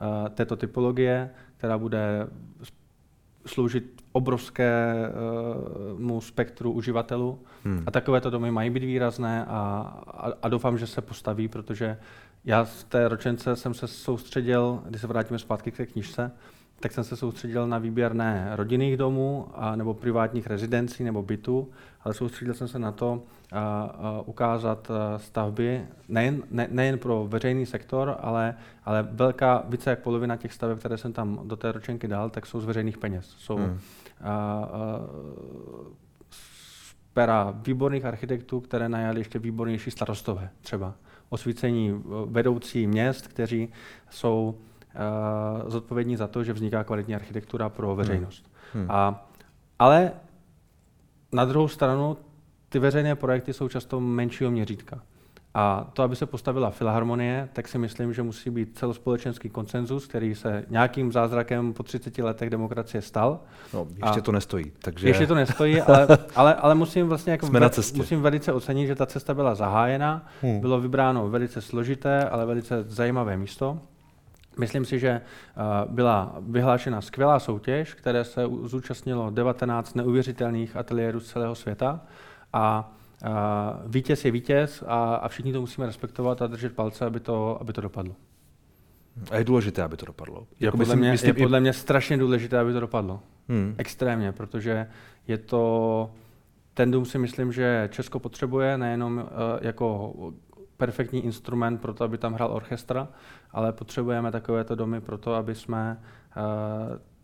uh, 0.00 0.28
této 0.28 0.56
typologie, 0.56 1.30
která 1.56 1.78
bude 1.78 2.26
sloužit 3.46 4.02
obrovskému 4.12 4.60
spektru 6.20 6.72
uživatelů. 6.72 7.38
Hmm. 7.64 7.84
A 7.86 7.90
takovéto 7.90 8.30
domy 8.30 8.50
mají 8.50 8.70
být 8.70 8.84
výrazné 8.84 9.44
a, 9.44 9.48
a, 10.06 10.32
a 10.42 10.48
doufám, 10.48 10.78
že 10.78 10.86
se 10.86 11.00
postaví, 11.00 11.48
protože 11.48 11.98
já 12.44 12.64
z 12.64 12.84
té 12.84 13.08
ročence 13.08 13.56
jsem 13.56 13.74
se 13.74 13.86
soustředil, 13.86 14.82
když 14.88 15.00
se 15.00 15.06
vrátíme 15.06 15.38
zpátky 15.38 15.70
k 15.70 15.76
té 15.76 15.86
knižce, 15.86 16.32
tak 16.80 16.92
jsem 16.92 17.04
se 17.04 17.16
soustředil 17.16 17.66
na 17.66 17.78
výběr 17.78 18.14
ne 18.14 18.50
rodinných 18.54 18.96
domů 18.96 19.48
a, 19.54 19.76
nebo 19.76 19.94
privátních 19.94 20.46
rezidencí 20.46 21.04
nebo 21.04 21.22
bytů, 21.22 21.70
ale 22.00 22.14
soustředil 22.14 22.54
jsem 22.54 22.68
se 22.68 22.78
na 22.78 22.92
to 22.92 23.22
a, 23.52 23.82
a 23.82 24.22
ukázat 24.26 24.90
stavby 25.16 25.86
nejen, 26.08 26.42
ne, 26.50 26.68
nejen 26.70 26.98
pro 26.98 27.26
veřejný 27.28 27.66
sektor, 27.66 28.16
ale, 28.20 28.54
ale 28.84 29.08
velká, 29.10 29.64
více 29.68 29.90
jak 29.90 29.98
polovina 29.98 30.36
těch 30.36 30.52
staveb, 30.52 30.78
které 30.78 30.98
jsem 30.98 31.12
tam 31.12 31.40
do 31.44 31.56
té 31.56 31.72
ročenky 31.72 32.08
dal, 32.08 32.30
tak 32.30 32.46
jsou 32.46 32.60
z 32.60 32.64
veřejných 32.64 32.98
peněz. 32.98 33.34
Jsou 33.38 33.56
hmm. 33.56 33.78
a, 34.20 34.30
a, 34.30 34.68
z 36.30 36.94
pera 37.12 37.54
výborných 37.66 38.04
architektů, 38.04 38.60
které 38.60 38.88
najali 38.88 39.20
ještě 39.20 39.38
výbornější 39.38 39.90
starostové 39.90 40.50
třeba. 40.60 40.94
Osvícení 41.32 42.02
vedoucí 42.26 42.86
měst, 42.86 43.26
kteří 43.26 43.68
jsou 44.10 44.54
uh, 44.54 45.70
zodpovědní 45.70 46.16
za 46.16 46.26
to, 46.26 46.44
že 46.44 46.52
vzniká 46.52 46.84
kvalitní 46.84 47.14
architektura 47.14 47.68
pro 47.68 47.88
hmm. 47.88 47.96
veřejnost. 47.96 48.50
Hmm. 48.74 48.86
A, 48.90 49.28
ale 49.78 50.12
na 51.32 51.44
druhou 51.44 51.68
stranu 51.68 52.16
ty 52.68 52.78
veřejné 52.78 53.14
projekty 53.14 53.52
jsou 53.52 53.68
často 53.68 54.00
menšího 54.00 54.50
měřítka. 54.50 55.02
A 55.54 55.90
to, 55.92 56.02
aby 56.02 56.16
se 56.16 56.26
postavila 56.26 56.70
filharmonie, 56.70 57.48
tak 57.52 57.68
si 57.68 57.78
myslím, 57.78 58.12
že 58.12 58.22
musí 58.22 58.50
být 58.50 58.78
celospolečenský 58.78 59.50
konsenzus, 59.50 60.06
který 60.06 60.34
se 60.34 60.64
nějakým 60.70 61.12
zázrakem 61.12 61.72
po 61.72 61.82
30 61.82 62.18
letech 62.18 62.50
demokracie 62.50 63.02
stal. 63.02 63.40
No, 63.74 63.86
ještě 64.06 64.20
a 64.20 64.22
to 64.22 64.32
nestojí. 64.32 64.72
Takže... 64.78 65.08
Ještě 65.08 65.26
to 65.26 65.34
nestojí, 65.34 65.80
ale, 65.80 66.08
ale, 66.36 66.54
ale 66.54 66.74
musím 66.74 67.08
vlastně 67.08 67.32
jako 67.32 67.46
Jsme 67.46 67.60
ve, 67.60 67.70
musím 67.94 68.22
velice 68.22 68.52
ocenit, 68.52 68.86
že 68.86 68.94
ta 68.94 69.06
cesta 69.06 69.34
byla 69.34 69.54
zahájena, 69.54 70.26
hmm. 70.42 70.60
bylo 70.60 70.80
vybráno 70.80 71.28
velice 71.28 71.60
složité, 71.60 72.24
ale 72.24 72.46
velice 72.46 72.82
zajímavé 72.82 73.36
místo. 73.36 73.78
Myslím 74.58 74.84
si, 74.84 74.98
že 74.98 75.08
eh, 75.08 75.20
byla 75.88 76.36
vyhlášena 76.40 77.00
skvělá 77.00 77.38
soutěž, 77.38 77.94
které 77.94 78.24
se 78.24 78.44
zúčastnilo 78.64 79.30
19 79.30 79.94
neuvěřitelných 79.94 80.76
ateliérů 80.76 81.20
z 81.20 81.32
celého 81.32 81.54
světa 81.54 82.00
a 82.52 82.92
vítěz 83.86 84.24
je 84.24 84.30
vítěz 84.30 84.84
a, 84.86 85.14
a 85.14 85.28
všichni 85.28 85.52
to 85.52 85.60
musíme 85.60 85.86
respektovat 85.86 86.42
a 86.42 86.46
držet 86.46 86.74
palce, 86.74 87.04
aby 87.04 87.20
to, 87.20 87.60
aby 87.60 87.72
to 87.72 87.80
dopadlo. 87.80 88.14
A 89.30 89.36
je 89.36 89.44
důležité, 89.44 89.82
aby 89.82 89.96
to 89.96 90.06
dopadlo. 90.06 90.46
Je, 90.60 90.66
jako 90.66 90.76
podle, 90.76 90.84
myslím, 90.84 91.00
mě, 91.00 91.12
myslím, 91.12 91.28
je 91.28 91.44
podle 91.44 91.60
mě 91.60 91.72
strašně 91.72 92.16
důležité, 92.16 92.58
aby 92.58 92.72
to 92.72 92.80
dopadlo. 92.80 93.20
Hmm. 93.48 93.74
Extrémně, 93.78 94.32
protože 94.32 94.86
je 95.28 95.38
to 95.38 96.10
ten 96.74 96.90
dům 96.90 97.04
si 97.04 97.18
myslím, 97.18 97.52
že 97.52 97.88
Česko 97.92 98.18
potřebuje 98.18 98.78
nejenom 98.78 99.18
uh, 99.18 99.24
jako 99.60 100.14
perfektní 100.76 101.24
instrument 101.24 101.80
pro 101.80 101.94
to, 101.94 102.04
aby 102.04 102.18
tam 102.18 102.34
hrál 102.34 102.52
orchestra, 102.52 103.08
ale 103.50 103.72
potřebujeme 103.72 104.32
takovéto 104.32 104.74
domy 104.74 105.00
pro 105.00 105.18
to, 105.18 105.34
aby 105.34 105.54
jsme 105.54 106.00
uh, 106.36 106.42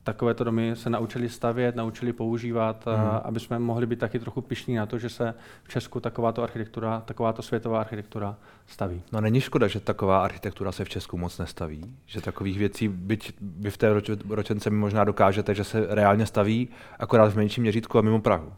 takovéto 0.09 0.45
domy 0.45 0.71
se 0.75 0.91
naučili 0.91 1.29
stavět, 1.29 1.77
naučili 1.77 2.13
používat, 2.13 2.87
hmm. 2.87 3.07
a, 3.07 3.17
aby 3.17 3.41
jsme 3.41 3.59
mohli 3.59 3.87
být 3.87 3.99
taky 3.99 4.19
trochu 4.19 4.41
pišní 4.41 4.75
na 4.75 4.87
to, 4.87 4.99
že 4.99 5.09
se 5.09 5.35
v 5.63 5.69
Česku 5.69 6.01
takováto 6.01 6.43
architektura, 6.43 7.03
takováto 7.05 7.43
světová 7.43 7.81
architektura 7.81 8.37
staví. 8.67 9.03
No 9.13 9.21
není 9.21 9.41
škoda, 9.41 9.67
že 9.67 9.81
taková 9.81 10.25
architektura 10.25 10.73
se 10.73 10.85
v 10.85 10.89
Česku 10.89 11.19
moc 11.19 11.39
nestaví, 11.39 11.95
že 12.07 12.21
takových 12.21 12.59
věcí, 12.59 12.89
byť 12.89 13.33
vy 13.41 13.71
v 13.71 13.77
té 13.77 13.89
ročence 14.29 14.71
mi 14.71 14.77
možná 14.77 15.05
dokážete, 15.05 15.55
že 15.55 15.65
se 15.65 15.87
reálně 15.91 16.27
staví, 16.27 16.69
akorát 16.99 17.33
v 17.33 17.37
menším 17.37 17.63
měřítku 17.63 17.99
a 17.99 18.03
mimo 18.03 18.21
Prahu. 18.21 18.53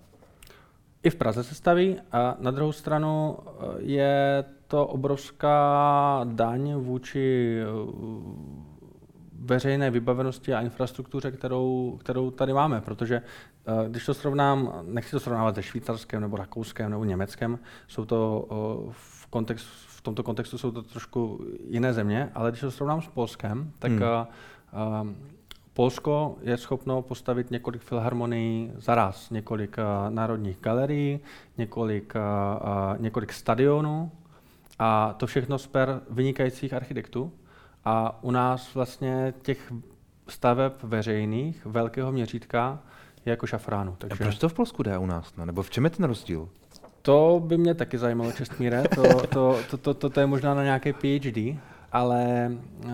I 1.03 1.11
v 1.11 1.17
Praze 1.17 1.45
se 1.45 1.55
staví 1.55 1.97
a 2.13 2.37
na 2.41 2.51
druhou 2.51 2.73
stranu 2.73 3.37
eh, 3.39 3.65
je 3.79 4.45
to 4.67 4.87
obrovská 4.87 6.21
daň 6.25 6.75
vůči 6.75 7.59
eh, 7.63 8.70
veřejné 9.41 9.91
vybavenosti 9.91 10.55
a 10.55 10.61
infrastruktuře, 10.61 11.31
kterou, 11.31 11.99
kterou 12.01 12.31
tady 12.31 12.53
máme, 12.53 12.81
protože 12.81 13.17
eh, 13.17 13.89
když 13.89 14.07
to 14.07 14.15
srovnám, 14.15 14.73
nechci 14.83 15.11
to 15.11 15.21
srovnávat 15.21 15.55
se 15.55 15.63
Švýcarskem 15.63 16.21
nebo 16.21 16.37
Rakouskem 16.37 16.91
nebo 16.91 17.05
Německem, 17.05 17.59
jsou 17.89 18.05
to 18.05 18.47
v, 18.91 19.27
kontext, 19.27 19.67
v 19.87 20.01
tomto 20.01 20.23
kontextu 20.23 20.59
jsou 20.59 20.71
to 20.71 20.83
trošku 20.83 21.45
jiné 21.69 21.93
země, 21.93 22.31
ale 22.35 22.51
když 22.51 22.61
to 22.61 22.71
srovnám 22.71 23.03
s 23.03 23.09
Polskem, 23.09 23.73
tak 23.79 23.93
hmm. 23.93 24.03
uh, 24.03 25.09
Polsko 25.73 26.37
je 26.43 26.57
schopno 26.57 27.03
postavit 27.03 27.51
několik 27.51 27.83
filharmonií 27.83 28.73
za 28.77 28.95
raz, 28.95 29.31
několik 29.31 29.77
uh, 29.79 30.15
národních 30.15 30.61
galerií, 30.61 31.21
několik, 31.59 32.15
několik 32.99 33.33
stadionů 33.33 34.11
a 34.79 35.15
to 35.17 35.27
všechno 35.27 35.59
z 35.59 35.67
per 35.67 36.01
vynikajících 36.11 36.75
architektů. 36.75 37.33
A 37.85 38.23
u 38.23 38.31
nás 38.31 38.75
vlastně 38.75 39.35
těch 39.43 39.73
staveb 40.29 40.73
veřejných 40.83 41.67
velkého 41.67 42.13
měřítka 42.13 42.79
je 43.27 43.31
jako 43.31 43.47
šafránu. 43.47 43.95
Takže... 43.99 44.25
A 44.25 44.27
proč 44.27 44.39
to 44.39 44.49
v 44.49 44.55
Polsku 44.55 44.83
jde 44.83 44.99
u 44.99 45.07
nás? 45.07 45.37
No? 45.37 45.45
Nebo 45.45 45.63
v 45.63 45.71
čem 45.71 45.85
je 45.85 45.91
ten 45.91 46.05
rozdíl? 46.05 46.49
To 47.03 47.43
by 47.45 47.59
mě 47.59 47.75
taky 47.75 47.99
zajímalo, 47.99 48.33
Čestmíre. 48.33 48.83
To, 48.95 49.27
to, 49.27 49.59
to, 49.71 49.77
to, 49.77 49.95
to, 49.95 50.11
to 50.11 50.21
je 50.21 50.27
možná 50.27 50.55
na 50.55 50.65
nějaké 50.65 50.93
PhD 50.93 51.59
ale 51.93 52.53
uh, 52.85 52.91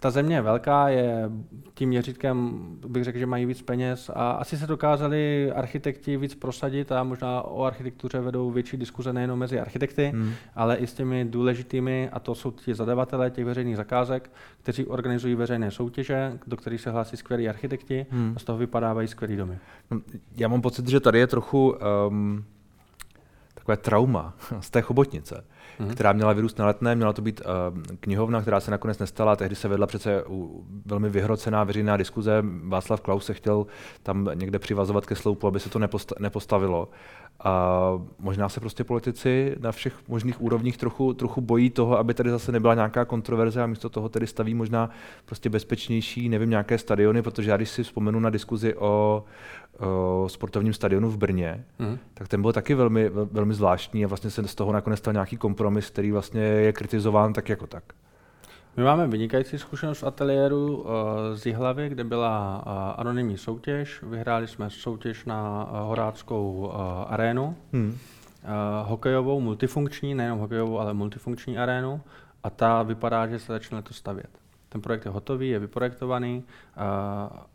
ta 0.00 0.10
země 0.10 0.36
je 0.36 0.42
velká, 0.42 0.88
je 0.88 1.30
tím 1.74 1.88
měřítkem, 1.88 2.58
bych 2.88 3.04
řekl, 3.04 3.18
že 3.18 3.26
mají 3.26 3.46
víc 3.46 3.62
peněz 3.62 4.10
a 4.14 4.30
asi 4.30 4.56
se 4.56 4.66
dokázali 4.66 5.52
architekti 5.52 6.16
víc 6.16 6.34
prosadit 6.34 6.92
a 6.92 7.02
možná 7.02 7.42
o 7.42 7.64
architektuře 7.64 8.20
vedou 8.20 8.50
větší 8.50 8.76
diskuze 8.76 9.12
nejen 9.12 9.36
mezi 9.36 9.60
architekty, 9.60 10.10
hmm. 10.14 10.32
ale 10.54 10.76
i 10.76 10.86
s 10.86 10.94
těmi 10.94 11.24
důležitými, 11.24 12.08
a 12.12 12.20
to 12.20 12.34
jsou 12.34 12.50
ti 12.50 12.74
zadavatelé 12.74 13.30
těch 13.30 13.44
veřejných 13.44 13.76
zakázek, 13.76 14.30
kteří 14.62 14.86
organizují 14.86 15.34
veřejné 15.34 15.70
soutěže, 15.70 16.38
do 16.46 16.56
kterých 16.56 16.80
se 16.80 16.90
hlásí 16.90 17.16
skvělí 17.16 17.48
architekti 17.48 18.06
hmm. 18.10 18.32
a 18.36 18.38
z 18.38 18.44
toho 18.44 18.58
vypadávají 18.58 19.08
skvělý 19.08 19.36
domy. 19.36 19.58
No, 19.90 20.00
já 20.36 20.48
mám 20.48 20.60
pocit, 20.60 20.88
že 20.88 21.00
tady 21.00 21.18
je 21.18 21.26
trochu 21.26 21.76
um, 22.08 22.44
takové 23.54 23.76
trauma 23.76 24.34
z 24.60 24.70
té 24.70 24.82
chobotnice 24.82 25.44
mm-hmm. 25.80 25.90
která 25.90 26.12
měla 26.12 26.32
vyrůst 26.32 26.58
na 26.58 26.66
letné, 26.66 26.94
měla 26.94 27.12
to 27.12 27.22
být 27.22 27.40
uh, 27.40 27.82
knihovna, 28.00 28.42
která 28.42 28.60
se 28.60 28.70
nakonec 28.70 28.98
nestala, 28.98 29.36
tehdy 29.36 29.54
se 29.54 29.68
vedla 29.68 29.86
přece 29.86 30.24
uh, 30.24 30.64
velmi 30.86 31.10
vyhrocená 31.10 31.64
veřejná 31.64 31.96
diskuze, 31.96 32.44
Václav 32.62 33.00
Klaus 33.00 33.26
se 33.26 33.34
chtěl 33.34 33.66
tam 34.02 34.30
někde 34.34 34.58
přivazovat 34.58 35.06
ke 35.06 35.16
sloupu, 35.16 35.46
aby 35.46 35.60
se 35.60 35.70
to 35.70 35.78
neposta- 35.78 36.14
nepostavilo. 36.20 36.88
A 37.44 37.92
možná 38.18 38.48
se 38.48 38.60
prostě 38.60 38.84
politici 38.84 39.56
na 39.60 39.72
všech 39.72 39.94
možných 40.08 40.40
úrovních 40.40 40.76
trochu, 40.76 41.14
trochu 41.14 41.40
bojí 41.40 41.70
toho, 41.70 41.98
aby 41.98 42.14
tady 42.14 42.30
zase 42.30 42.52
nebyla 42.52 42.74
nějaká 42.74 43.04
kontroverze 43.04 43.62
a 43.62 43.66
místo 43.66 43.88
toho 43.88 44.08
tedy 44.08 44.26
staví 44.26 44.54
možná 44.54 44.90
prostě 45.24 45.50
bezpečnější, 45.50 46.28
nevím, 46.28 46.50
nějaké 46.50 46.78
stadiony, 46.78 47.22
protože 47.22 47.50
já 47.50 47.56
když 47.56 47.70
si 47.70 47.82
vzpomenu 47.82 48.20
na 48.20 48.30
diskuzi 48.30 48.74
o, 48.74 49.24
o 49.80 50.28
sportovním 50.28 50.72
stadionu 50.72 51.10
v 51.10 51.16
Brně, 51.16 51.64
mm. 51.78 51.98
tak 52.14 52.28
ten 52.28 52.42
byl 52.42 52.52
taky 52.52 52.74
velmi, 52.74 53.08
velmi 53.08 53.54
zvláštní 53.54 54.04
a 54.04 54.08
vlastně 54.08 54.30
se 54.30 54.48
z 54.48 54.54
toho 54.54 54.72
nakonec 54.72 54.98
stal 54.98 55.12
nějaký 55.12 55.36
kompromis, 55.36 55.90
který 55.90 56.12
vlastně 56.12 56.40
je 56.40 56.72
kritizován 56.72 57.32
tak 57.32 57.48
jako 57.48 57.66
tak. 57.66 57.84
My 58.76 58.84
máme 58.84 59.06
vynikající 59.06 59.58
zkušenost 59.58 60.00
v 60.00 60.06
ateliéru 60.06 60.76
uh, 60.76 60.88
z 61.34 61.46
Jihlavy, 61.46 61.88
kde 61.88 62.04
byla 62.04 62.62
uh, 62.66 62.72
anonymní 63.00 63.38
soutěž. 63.38 64.02
Vyhráli 64.02 64.46
jsme 64.46 64.70
soutěž 64.70 65.24
na 65.24 65.68
uh, 65.70 65.78
Horáckou 65.78 66.52
uh, 66.52 66.72
arénu, 67.08 67.56
hmm. 67.72 67.88
uh, 67.88 67.98
hokejovou, 68.88 69.40
multifunkční, 69.40 70.14
nejenom 70.14 70.38
hokejovou, 70.38 70.78
ale 70.78 70.94
multifunkční 70.94 71.58
arénu. 71.58 72.00
A 72.42 72.50
ta 72.50 72.82
vypadá, 72.82 73.26
že 73.26 73.38
se 73.38 73.52
začne 73.52 73.82
to 73.82 73.94
stavět. 73.94 74.30
Ten 74.68 74.80
projekt 74.80 75.04
je 75.04 75.10
hotový, 75.10 75.48
je 75.48 75.58
vyprojektovaný 75.58 76.44
uh, 76.44 76.82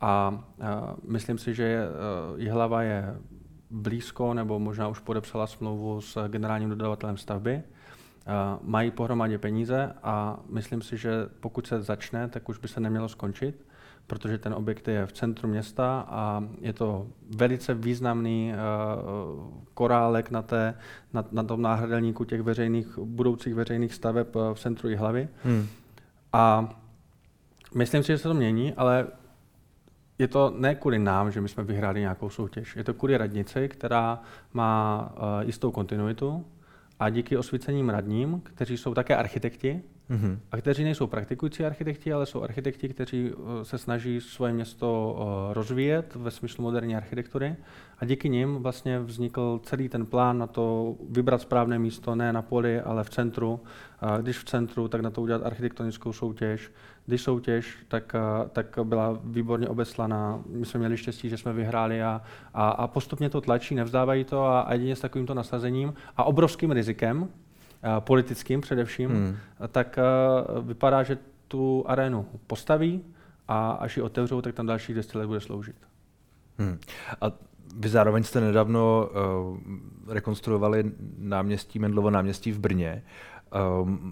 a 0.02 0.44
uh, 0.58 0.66
myslím 1.08 1.38
si, 1.38 1.54
že 1.54 1.64
je, 1.64 1.88
uh, 1.88 2.40
Jihlava 2.40 2.82
je 2.82 3.16
blízko 3.70 4.34
nebo 4.34 4.60
možná 4.60 4.88
už 4.88 5.00
podepsala 5.00 5.48
smlouvu 5.48 6.02
s 6.02 6.28
generálním 6.28 6.70
dodavatelem 6.70 7.18
stavby. 7.18 7.64
Mají 8.62 8.92
pohromadě 8.92 9.38
peníze 9.38 9.94
a 10.04 10.40
myslím 10.50 10.82
si, 10.82 10.98
že 10.98 11.12
pokud 11.40 11.68
se 11.68 11.82
začne, 11.82 12.28
tak 12.28 12.50
už 12.50 12.58
by 12.58 12.68
se 12.68 12.80
nemělo 12.80 13.10
skončit 13.10 13.66
protože 14.08 14.38
ten 14.38 14.54
objekt 14.54 14.88
je 14.88 15.06
v 15.06 15.12
centru 15.12 15.48
města 15.48 16.06
a 16.10 16.44
je 16.62 16.74
to 16.74 17.08
velice 17.36 17.74
významný 17.74 18.54
uh, 18.54 19.54
korálek 19.74 20.32
na, 20.32 20.42
té, 20.42 20.76
na, 21.14 21.26
na 21.32 21.44
tom 21.44 21.62
náhradelníku 21.62 22.24
těch 22.24 22.42
veřejných, 22.42 22.98
budoucích 22.98 23.56
veřejných 23.56 23.94
staveb 23.94 24.28
v 24.54 24.60
centru 24.60 24.90
hlavy. 24.98 25.28
Hmm. 25.44 25.68
A 26.34 26.70
myslím 27.76 28.04
si, 28.04 28.08
že 28.08 28.18
se 28.18 28.28
to 28.28 28.34
mění, 28.34 28.74
ale 28.74 29.08
je 30.20 30.28
to 30.28 30.54
ne 30.58 30.76
kvůli 30.76 31.00
nám, 31.00 31.32
že 31.32 31.42
my 31.42 31.50
jsme 31.50 31.64
vyhráli 31.64 32.00
nějakou 32.00 32.30
soutěž. 32.30 32.76
Je 32.76 32.84
to 32.84 32.94
kvůli 32.94 33.18
radnici, 33.18 33.70
která 33.70 34.22
má 34.54 35.12
uh, 35.16 35.48
jistou 35.48 35.72
kontinuitu 35.72 36.46
a 37.00 37.10
díky 37.10 37.38
osvícením 37.38 37.90
radním, 37.90 38.42
kteří 38.42 38.78
jsou 38.78 38.94
také 38.94 39.16
architekti, 39.16 39.82
mm-hmm. 40.14 40.38
a 40.52 40.58
kteří 40.58 40.84
nejsou 40.84 41.08
praktikující 41.08 41.66
architekti, 41.66 42.14
ale 42.14 42.26
jsou 42.26 42.44
architekti, 42.44 42.90
kteří 42.90 43.32
eh, 43.32 43.66
se 43.66 43.78
snaží 43.78 44.22
svoje 44.22 44.54
město 44.54 45.18
eh, 45.20 45.54
rozvíjet 45.54 46.16
ve 46.16 46.32
smyslu 46.32 46.64
moderní 46.64 46.96
architektury 46.96 47.56
a 48.04 48.06
díky 48.06 48.30
nim 48.30 48.56
vlastně 48.56 49.00
vznikl 49.00 49.60
celý 49.64 49.90
ten 49.90 50.06
plán 50.06 50.38
na 50.38 50.48
to 50.48 50.96
vybrat 51.10 51.42
správné 51.42 51.80
místo, 51.80 52.16
ne 52.16 52.34
na 52.34 52.42
poli, 52.42 52.82
ale 52.82 53.04
v 53.04 53.10
centru. 53.10 53.60
A 54.00 54.18
když 54.18 54.38
v 54.38 54.44
centru, 54.44 54.88
tak 54.88 55.02
na 55.02 55.10
to 55.10 55.22
udělat 55.22 55.46
architektonickou 55.46 56.14
soutěž. 56.14 56.72
Když 57.06 57.22
soutěž, 57.22 57.78
tak, 57.88 58.16
eh, 58.16 58.50
tak 58.50 58.80
byla 58.84 59.20
výborně 59.24 59.68
obeslaná. 59.68 60.44
My 60.50 60.66
jsme 60.66 60.80
měli 60.80 60.98
štěstí, 60.98 61.30
že 61.30 61.38
jsme 61.38 61.54
vyhráli 61.54 62.04
a, 62.04 62.22
a, 62.54 62.70
a 62.70 62.88
postupně 62.88 63.30
to 63.30 63.42
tlačí, 63.42 63.76
nevzdávají 63.76 64.24
to 64.24 64.46
a, 64.46 64.62
a 64.62 64.74
jedině 64.74 64.96
s 64.96 65.02
takovýmto 65.02 65.34
nasazením 65.34 65.94
a 66.18 66.24
obrovským 66.24 66.72
rizikem, 66.72 67.30
politickým 68.00 68.62
především, 68.62 69.10
hmm. 69.10 69.38
tak 69.68 70.00
vypadá, 70.62 71.04
že 71.04 71.18
tu 71.48 71.84
arénu 71.88 72.26
postaví 72.48 73.04
a 73.48 73.72
až 73.72 73.98
ji 73.98 74.04
otevřou, 74.04 74.42
tak 74.42 74.56
tam 74.56 74.66
dalších 74.66 74.96
10 74.96 75.16
let 75.16 75.28
bude 75.28 75.40
sloužit. 75.40 75.76
Hmm. 76.58 76.80
A 77.22 77.32
vy 77.76 77.90
zároveň 77.90 78.24
jste 78.24 78.42
nedávno 78.42 79.10
uh, 79.10 79.58
rekonstruovali 80.14 80.92
náměstí, 81.18 81.80
Mendlovo 81.80 82.10
náměstí 82.10 82.52
v 82.52 82.60
Brně. 82.60 83.04
Um, 83.04 83.33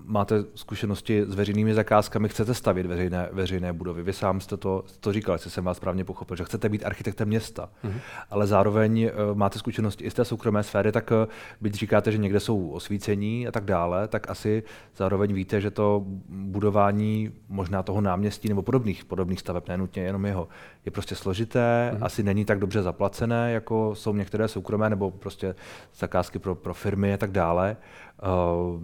máte 0.06 0.36
zkušenosti 0.56 1.24
s 1.28 1.36
veřejnými 1.36 1.74
zakázkami, 1.74 2.30
chcete 2.30 2.54
stavět 2.54 2.86
veřejné, 2.86 3.30
veřejné 3.32 3.74
budovy. 3.74 4.04
Vy 4.04 4.14
sám 4.14 4.42
jste 4.42 4.58
to, 4.58 4.84
to 5.00 5.14
říkal, 5.14 5.36
jestli 5.36 5.50
jsem 5.50 5.64
vás 5.64 5.78
správně 5.78 6.04
pochopil, 6.04 6.38
že 6.38 6.44
chcete 6.44 6.70
být 6.70 6.86
architektem 6.86 7.28
města, 7.28 7.70
mm-hmm. 7.84 8.00
ale 8.30 8.48
zároveň 8.48 9.04
uh, 9.04 9.38
máte 9.38 9.60
zkušenosti 9.60 10.04
i 10.04 10.12
z 10.12 10.14
té 10.14 10.26
soukromé 10.26 10.64
sféry, 10.64 10.92
tak 10.92 11.12
uh, 11.12 11.32
byť 11.62 11.74
říkáte, 11.74 12.12
že 12.12 12.18
někde 12.18 12.40
jsou 12.40 12.70
osvícení 12.70 13.48
a 13.48 13.52
tak 13.52 13.66
dále, 13.66 14.08
tak 14.08 14.30
asi 14.30 14.64
zároveň 14.96 15.34
víte, 15.34 15.62
že 15.62 15.72
to 15.72 16.04
budování 16.30 17.32
možná 17.50 17.84
toho 17.84 18.02
náměstí 18.02 18.50
nebo 18.50 18.62
podobných, 18.62 19.06
podobných 19.06 19.40
staveb, 19.40 19.64
nenutně 19.68 20.04
jenom 20.04 20.26
jeho, 20.26 20.48
je 20.86 20.92
prostě 20.92 21.16
složité, 21.16 21.92
mm-hmm. 21.94 22.06
asi 22.06 22.24
není 22.24 22.46
tak 22.46 22.60
dobře 22.60 22.82
zaplacené, 22.82 23.52
jako 23.52 23.96
jsou 23.96 24.16
některé 24.16 24.48
soukromé 24.48 24.90
nebo 24.90 25.12
prostě 25.12 25.56
zakázky 25.96 26.40
pro, 26.40 26.56
pro 26.56 26.74
firmy 26.74 27.14
a 27.14 27.18
tak 27.18 27.32
dále. 27.32 27.78
Uh, 28.24 28.82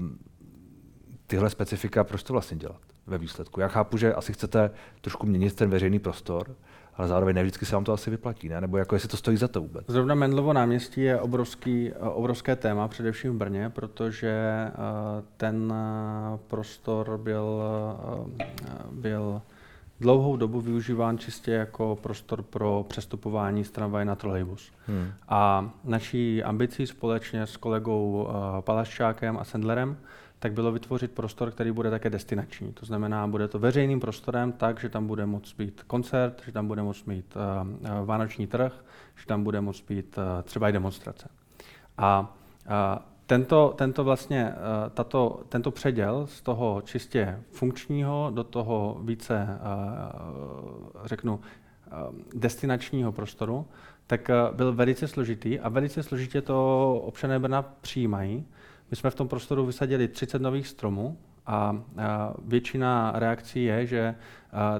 tyhle 1.28 1.50
specifika, 1.50 2.04
proč 2.04 2.24
to 2.24 2.34
vlastně 2.34 2.58
dělat 2.58 2.82
ve 3.08 3.18
výsledku? 3.18 3.60
Já 3.60 3.68
chápu, 3.68 3.98
že 3.98 4.14
asi 4.14 4.34
chcete 4.34 4.72
trošku 5.02 5.28
měnit 5.28 5.56
ten 5.56 5.70
veřejný 5.70 6.00
prostor, 6.00 6.56
ale 6.98 7.08
zároveň 7.08 7.36
ne 7.36 7.42
vždycky 7.42 7.66
se 7.66 7.76
vám 7.76 7.84
to 7.84 7.94
asi 7.94 8.10
vyplatí, 8.10 8.50
ne? 8.50 8.62
Nebo 8.62 8.78
jako 8.78 8.96
jestli 8.96 9.10
to 9.10 9.18
stojí 9.18 9.38
za 9.38 9.48
to 9.48 9.62
vůbec. 9.62 9.86
Zrovna 9.88 10.16
Mendlovo 10.16 10.54
náměstí 10.54 11.02
je 11.02 11.20
obrovský, 11.20 11.94
obrovské 11.94 12.56
téma, 12.56 12.88
především 12.88 13.34
v 13.34 13.38
Brně, 13.38 13.70
protože 13.70 14.30
eh, 14.68 14.72
ten 15.38 15.74
eh, 15.76 16.38
prostor 16.48 17.18
byl, 17.24 17.62
eh, 18.40 18.46
byl 18.92 19.42
dlouhou 20.00 20.38
dobu 20.38 20.62
využíván 20.62 21.18
čistě 21.18 21.52
jako 21.52 21.98
prostor 22.02 22.42
pro 22.42 22.86
přestupování 22.90 23.64
z 23.64 23.72
tramvaje 23.72 24.06
na 24.06 24.16
trolejbus. 24.16 24.72
Hmm. 24.88 25.12
A 25.30 25.70
naší 25.84 26.44
ambicí 26.44 26.88
společně 26.88 27.42
s 27.48 27.58
kolegou 27.58 28.28
Palaščákem 28.62 29.38
a 29.38 29.44
Sendlerem 29.44 29.98
tak 30.40 30.54
bylo 30.54 30.72
vytvořit 30.72 31.12
prostor, 31.12 31.52
který 31.52 31.72
bude 31.72 31.90
také 31.90 32.10
destinační. 32.10 32.74
To 32.74 32.86
znamená, 32.86 33.28
bude 33.28 33.48
to 33.48 33.60
veřejným 33.60 34.00
prostorem 34.00 34.52
tak, 34.52 34.80
že 34.80 34.90
tam 34.90 35.08
bude 35.08 35.26
moct 35.26 35.54
být 35.54 35.84
koncert, 35.84 36.42
že 36.46 36.52
tam 36.52 36.68
bude 36.68 36.84
moct 36.84 37.08
být 37.08 37.36
uh, 37.36 38.06
vánoční 38.06 38.48
trh, 38.48 38.86
že 39.16 39.26
tam 39.26 39.44
bude 39.44 39.62
moct 39.62 39.82
být 39.90 40.18
uh, 40.18 40.24
třeba 40.44 40.70
i 40.70 40.72
demonstrace. 40.72 41.30
A 41.98 42.36
uh, 42.66 42.74
tento, 43.26 43.74
tento 43.78 44.04
vlastně, 44.04 44.54
uh, 44.54 44.90
tato, 44.90 45.44
tento 45.50 45.72
předěl 45.72 46.28
z 46.28 46.42
toho 46.42 46.82
čistě 46.86 47.40
funkčního 47.52 48.32
do 48.34 48.44
toho 48.44 49.00
více, 49.04 49.48
uh, 49.48 51.06
řeknu, 51.06 51.40
destinačního 52.34 53.12
prostoru, 53.12 53.66
tak 54.08 54.30
byl 54.52 54.74
velice 54.74 55.08
složitý 55.08 55.60
a 55.60 55.70
velice 55.70 56.04
složitě 56.04 56.42
to 56.42 56.94
občané 57.06 57.40
Brna 57.40 57.62
přijímají, 57.62 58.46
my 58.92 58.98
jsme 58.98 59.10
v 59.10 59.16
tom 59.16 59.28
prostoru 59.28 59.66
vysadili 59.66 60.08
30 60.08 60.42
nových 60.42 60.68
stromů 60.68 61.18
a, 61.46 61.82
většina 62.46 63.12
reakcí 63.16 63.64
je, 63.64 63.86
že 63.86 64.16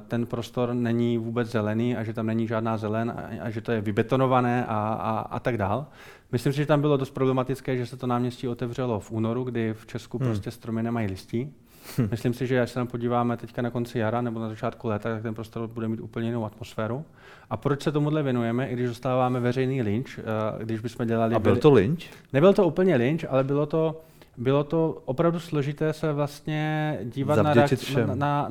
ten 0.08 0.26
prostor 0.26 0.74
není 0.74 1.18
vůbec 1.18 1.52
zelený 1.52 1.96
a 1.96 2.04
že 2.04 2.14
tam 2.14 2.26
není 2.26 2.48
žádná 2.48 2.78
zelen 2.78 3.12
a, 3.12 3.46
a 3.46 3.50
že 3.50 3.62
to 3.62 3.72
je 3.72 3.82
vybetonované 3.82 4.66
a, 4.66 4.94
a, 4.94 5.20
a 5.20 5.40
tak 5.40 5.58
dál. 5.58 5.88
Myslím 6.32 6.54
si, 6.54 6.58
že 6.58 6.66
tam 6.66 6.82
bylo 6.82 6.98
dost 6.98 7.12
problematické, 7.12 7.78
že 7.78 7.86
se 7.86 7.98
to 7.98 8.08
náměstí 8.08 8.48
otevřelo 8.48 9.00
v 9.00 9.12
únoru, 9.12 9.44
kdy 9.44 9.74
v 9.74 9.86
Česku 9.86 10.18
hmm. 10.18 10.28
prostě 10.28 10.52
stromy 10.52 10.84
nemají 10.84 11.08
listí. 11.08 11.54
Hmm. 11.98 12.08
Myslím 12.12 12.34
si, 12.34 12.48
že 12.48 12.62
až 12.62 12.70
se 12.70 12.76
tam 12.76 12.88
podíváme 12.88 13.38
teďka 13.38 13.62
na 13.62 13.70
konci 13.70 14.00
jara 14.00 14.22
nebo 14.22 14.40
na 14.40 14.50
začátku 14.50 14.88
léta, 14.88 15.10
tak 15.10 15.22
ten 15.22 15.36
prostor 15.36 15.68
bude 15.68 15.88
mít 15.88 16.00
úplně 16.00 16.28
jinou 16.28 16.46
atmosféru. 16.46 17.06
A 17.50 17.58
proč 17.58 17.82
se 17.82 17.92
tomuhle 17.92 18.24
věnujeme, 18.24 18.70
i 18.70 18.74
když 18.74 18.88
dostáváme 18.88 19.40
veřejný 19.40 19.82
lynč, 19.82 20.18
eh, 20.18 20.24
když 20.64 20.80
bychom 20.80 21.08
dělali... 21.08 21.36
A 21.36 21.40
byl 21.40 21.56
to 21.56 21.72
lynč? 21.72 22.10
Nebyl 22.34 22.54
to 22.54 22.68
úplně 22.68 22.96
lynč, 22.96 23.26
ale 23.30 23.44
bylo 23.44 23.66
to, 23.66 24.02
bylo 24.38 24.64
to 24.64 25.02
opravdu 25.06 25.40
složité 25.40 25.94
se 25.94 26.14
vlastně 26.14 27.00
dívat 27.04 27.36
na, 27.36 27.54
reakce, 27.54 28.08
na, 28.08 28.16
na, 28.16 28.46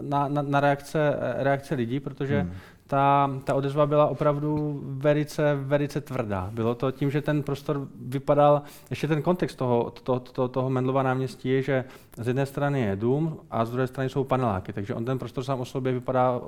na, 0.00 0.28
na, 0.28 0.42
na 0.42 0.60
reakce, 0.60 1.16
reakce 1.38 1.74
lidí, 1.74 2.00
protože 2.00 2.40
hmm 2.40 2.52
ta, 2.90 3.30
ta 3.44 3.54
odezva 3.54 3.86
byla 3.86 4.06
opravdu 4.06 4.80
velice, 4.84 5.54
velice 5.54 6.00
tvrdá. 6.00 6.50
Bylo 6.52 6.74
to 6.74 6.90
tím, 6.90 7.10
že 7.10 7.22
ten 7.22 7.42
prostor 7.42 7.88
vypadal, 8.00 8.62
ještě 8.90 9.08
ten 9.08 9.22
kontext 9.22 9.58
toho, 9.58 9.90
to, 9.90 10.20
to, 10.20 10.48
toho 10.48 10.70
Mendlova 10.70 11.02
náměstí 11.02 11.48
je, 11.48 11.62
že 11.62 11.84
z 12.16 12.26
jedné 12.26 12.46
strany 12.46 12.80
je 12.80 12.96
dům 12.96 13.40
a 13.50 13.64
z 13.64 13.70
druhé 13.70 13.86
strany 13.86 14.10
jsou 14.10 14.24
paneláky, 14.24 14.72
takže 14.72 14.94
on 14.94 15.04
ten 15.04 15.18
prostor 15.18 15.44
sám 15.44 15.60
o 15.60 15.64
sobě 15.64 15.92
vypadá, 15.92 16.40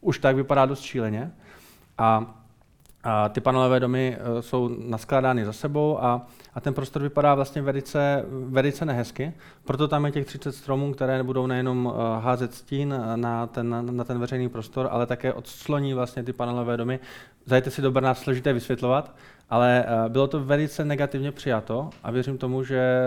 už 0.00 0.18
tak 0.18 0.36
vypadá 0.36 0.66
dost 0.66 0.80
šíleně. 0.80 1.32
A 1.98 2.34
a 3.04 3.28
ty 3.28 3.40
panelové 3.40 3.80
domy 3.80 4.16
uh, 4.16 4.40
jsou 4.40 4.70
naskládány 4.78 5.44
za 5.44 5.52
sebou 5.52 6.04
a, 6.04 6.26
a 6.54 6.60
ten 6.60 6.74
prostor 6.74 7.02
vypadá 7.02 7.34
vlastně 7.34 7.62
velice, 7.62 8.24
velice 8.28 8.84
nehezky. 8.84 9.32
Proto 9.64 9.88
tam 9.88 10.06
je 10.06 10.12
těch 10.12 10.26
30 10.26 10.52
stromů, 10.52 10.92
které 10.92 11.18
nebudou 11.18 11.46
nejenom 11.46 11.86
uh, 11.86 11.92
házet 12.20 12.54
stín 12.54 12.94
na 13.16 13.46
ten, 13.46 13.96
na 13.96 14.04
ten 14.04 14.18
veřejný 14.18 14.48
prostor, 14.48 14.88
ale 14.90 15.06
také 15.06 15.32
odsloní 15.32 15.94
vlastně 15.94 16.22
ty 16.22 16.32
panelové 16.32 16.76
domy. 16.76 17.00
Zajte 17.46 17.70
si 17.70 17.82
do 17.82 17.90
Brna 17.90 18.14
složité 18.14 18.52
vysvětlovat, 18.52 19.14
ale 19.50 19.84
uh, 19.84 20.12
bylo 20.12 20.26
to 20.26 20.44
velice 20.44 20.84
negativně 20.84 21.32
přijato 21.32 21.90
a 22.02 22.10
věřím 22.10 22.38
tomu, 22.38 22.64
že 22.64 23.02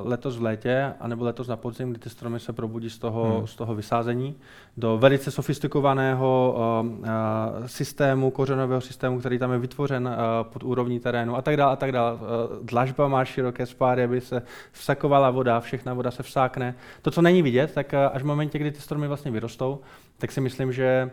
uh, 0.00 0.08
letos 0.08 0.36
v 0.36 0.42
létě, 0.42 0.92
anebo 1.00 1.24
letos 1.24 1.48
na 1.48 1.56
podzim, 1.56 1.90
kdy 1.90 1.98
ty 1.98 2.10
stromy 2.10 2.40
se 2.40 2.52
probudí 2.52 2.90
z 2.90 2.98
toho, 2.98 3.38
hmm. 3.38 3.46
z 3.46 3.56
toho 3.56 3.74
vysázení, 3.74 4.34
do 4.76 4.98
velice 4.98 5.30
sofistikovaného 5.30 6.56
uh, 6.58 7.66
systému, 7.66 8.30
kořenového 8.30 8.80
systému, 8.80 9.18
který 9.18 9.38
tam 9.38 9.52
je 9.52 9.58
vytvořen 9.58 10.16
pod 10.42 10.62
úrovní 10.62 11.00
terénu 11.00 11.36
a 11.36 11.42
tak 11.42 11.56
dále 11.56 11.72
a 11.72 11.76
tak 11.76 11.92
dále. 11.92 12.18
Dlažba 12.62 13.08
má 13.08 13.24
široké 13.24 13.66
spáry, 13.66 14.04
aby 14.04 14.20
se 14.20 14.42
vsakovala 14.72 15.30
voda, 15.30 15.60
všechna 15.60 15.94
voda 15.94 16.10
se 16.10 16.22
vsákne. 16.22 16.74
To, 17.02 17.10
co 17.10 17.22
není 17.22 17.42
vidět, 17.42 17.74
tak 17.74 17.94
až 17.94 18.22
v 18.22 18.26
momentě, 18.26 18.58
kdy 18.58 18.72
ty 18.72 18.80
stromy 18.80 19.08
vlastně 19.08 19.30
vyrostou, 19.30 19.80
tak 20.18 20.32
si 20.32 20.40
myslím, 20.40 20.72
že, 20.72 21.10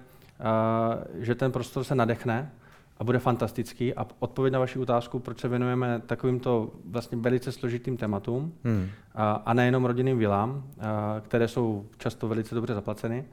že 1.19 1.36
ten 1.36 1.52
prostor 1.52 1.84
se 1.84 1.95
nadechne 1.95 2.52
a 2.97 3.03
bude 3.03 3.19
fantastický. 3.19 3.93
A 3.93 4.08
odpověď 4.19 4.53
na 4.53 4.60
vaši 4.60 4.79
otázku, 4.79 5.19
proč 5.19 5.39
se 5.39 5.47
věnujeme 5.47 6.01
takovýmto 6.06 6.71
vlastně 6.86 7.17
velice 7.17 7.51
složitým 7.51 7.97
tématům 7.97 8.53
hmm. 8.63 8.89
a, 9.15 9.32
a 9.32 9.53
nejenom 9.53 9.86
rodinným 9.86 10.17
vilám, 10.17 10.63
a, 10.79 11.21
které 11.21 11.47
jsou 11.47 11.86
často 11.97 12.27
velice 12.27 12.56
dobře 12.56 12.73
zaplaceny, 12.73 13.25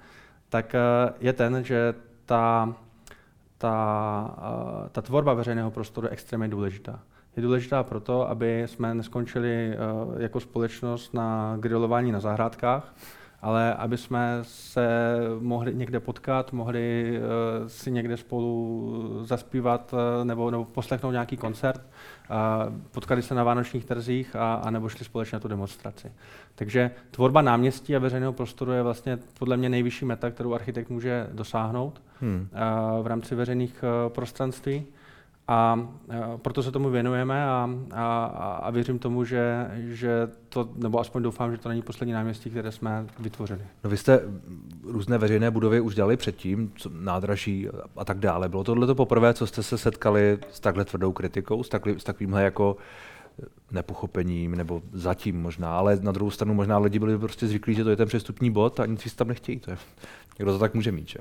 tak 0.49 0.75
a, 0.75 1.15
je 1.21 1.33
ten, 1.33 1.65
že 1.65 1.95
ta, 2.27 2.75
ta, 3.59 3.75
a, 4.39 4.89
ta 4.93 5.03
tvorba 5.03 5.35
veřejného 5.35 5.71
prostoru 5.71 6.07
je 6.07 6.11
extrémně 6.11 6.49
důležitá. 6.49 7.01
Je 7.37 7.43
důležitá 7.43 7.83
proto, 7.83 8.29
aby 8.29 8.63
jsme 8.67 8.95
neskončili 8.95 9.77
a, 9.77 10.07
jako 10.19 10.41
společnost 10.41 11.15
na 11.15 11.57
grilování 11.61 12.13
na 12.13 12.21
zahrádkách, 12.21 12.95
ale 13.43 13.75
aby 13.75 13.97
jsme 13.97 14.39
se 14.43 15.17
mohli 15.41 15.75
někde 15.75 16.01
potkat, 16.01 16.53
mohli 16.53 17.19
uh, 17.19 17.69
si 17.69 17.91
někde 17.91 18.17
spolu 18.17 19.21
zaspívat 19.25 19.93
uh, 19.93 20.25
nebo, 20.25 20.51
nebo 20.51 20.65
poslechnout 20.65 21.11
nějaký 21.11 21.37
koncert, 21.37 21.81
uh, 21.81 22.37
potkali 22.91 23.23
se 23.23 23.35
na 23.35 23.45
vánočních 23.45 23.85
trzích 23.85 24.37
a, 24.37 24.55
a 24.55 24.71
nebo 24.71 24.89
šli 24.89 25.05
společně 25.05 25.37
na 25.37 25.41
tu 25.41 25.49
demonstraci. 25.49 26.13
Takže 26.55 26.91
tvorba 27.11 27.43
náměstí 27.43 27.97
a 27.97 27.99
veřejného 27.99 28.33
prostoru 28.33 28.73
je 28.73 28.83
vlastně 28.83 29.19
podle 29.39 29.57
mě 29.57 29.69
nejvyšší 29.69 30.05
meta, 30.05 30.31
kterou 30.31 30.55
architekt 30.55 30.91
může 30.91 31.29
dosáhnout 31.33 32.03
hmm. 32.21 32.49
uh, 32.53 33.05
v 33.05 33.07
rámci 33.07 33.35
veřejných 33.35 33.85
uh, 33.85 34.13
prostranství. 34.13 34.87
A 35.51 35.89
proto 36.37 36.63
se 36.63 36.73
tomu 36.73 36.91
věnujeme 36.91 37.45
a, 37.45 37.71
a, 37.93 38.15
a 38.63 38.71
věřím 38.71 38.99
tomu, 38.99 39.25
že, 39.25 39.71
že 39.77 40.29
to, 40.49 40.69
nebo 40.77 41.01
aspoň 41.01 41.23
doufám, 41.23 41.53
že 41.53 41.59
to 41.59 41.69
není 41.69 41.83
poslední 41.83 42.13
náměstí, 42.13 42.51
které 42.51 42.73
jsme 42.73 43.07
vytvořili. 43.19 43.61
No 43.85 43.91
vy 43.91 43.97
jste 43.97 44.21
různé 44.85 45.19
veřejné 45.19 45.51
budovy 45.51 45.81
už 45.81 45.95
dělali 45.95 46.17
předtím, 46.17 46.73
nádraží 47.01 47.69
a 47.97 48.05
tak 48.05 48.19
dále. 48.19 48.49
Bylo 48.49 48.65
tohle 48.65 48.87
to 48.87 48.95
poprvé, 48.95 49.35
co 49.35 49.47
jste 49.47 49.63
se 49.63 49.79
setkali 49.79 50.39
s 50.51 50.61
takhle 50.61 50.85
tvrdou 50.85 51.13
kritikou, 51.13 51.63
s, 51.63 51.69
takhle, 51.69 51.99
s 51.99 52.05
takovýmhle 52.05 52.43
jako 52.43 52.77
nepochopením, 53.71 54.55
nebo 54.55 54.83
zatím 54.93 55.43
možná, 55.43 55.79
ale 55.79 55.99
na 56.01 56.13
druhou 56.13 56.31
stranu 56.31 56.55
možná 56.55 56.79
lidi 56.79 56.99
byli 56.99 57.19
prostě 57.19 57.47
zvyklí, 57.47 57.75
že 57.75 57.85
to 57.85 57.91
je 57.91 57.97
ten 57.97 58.09
přestupní 58.09 58.51
bod 58.51 58.81
a 58.81 58.87
nic 58.87 59.01
si 59.01 59.17
tam 59.17 59.29
nechtějí. 59.29 59.61
To 59.61 59.71
je, 59.71 59.79
někdo 60.39 60.53
to 60.53 60.59
tak 60.59 60.75
může 60.75 60.93
mít, 60.93 61.09
že? 61.09 61.19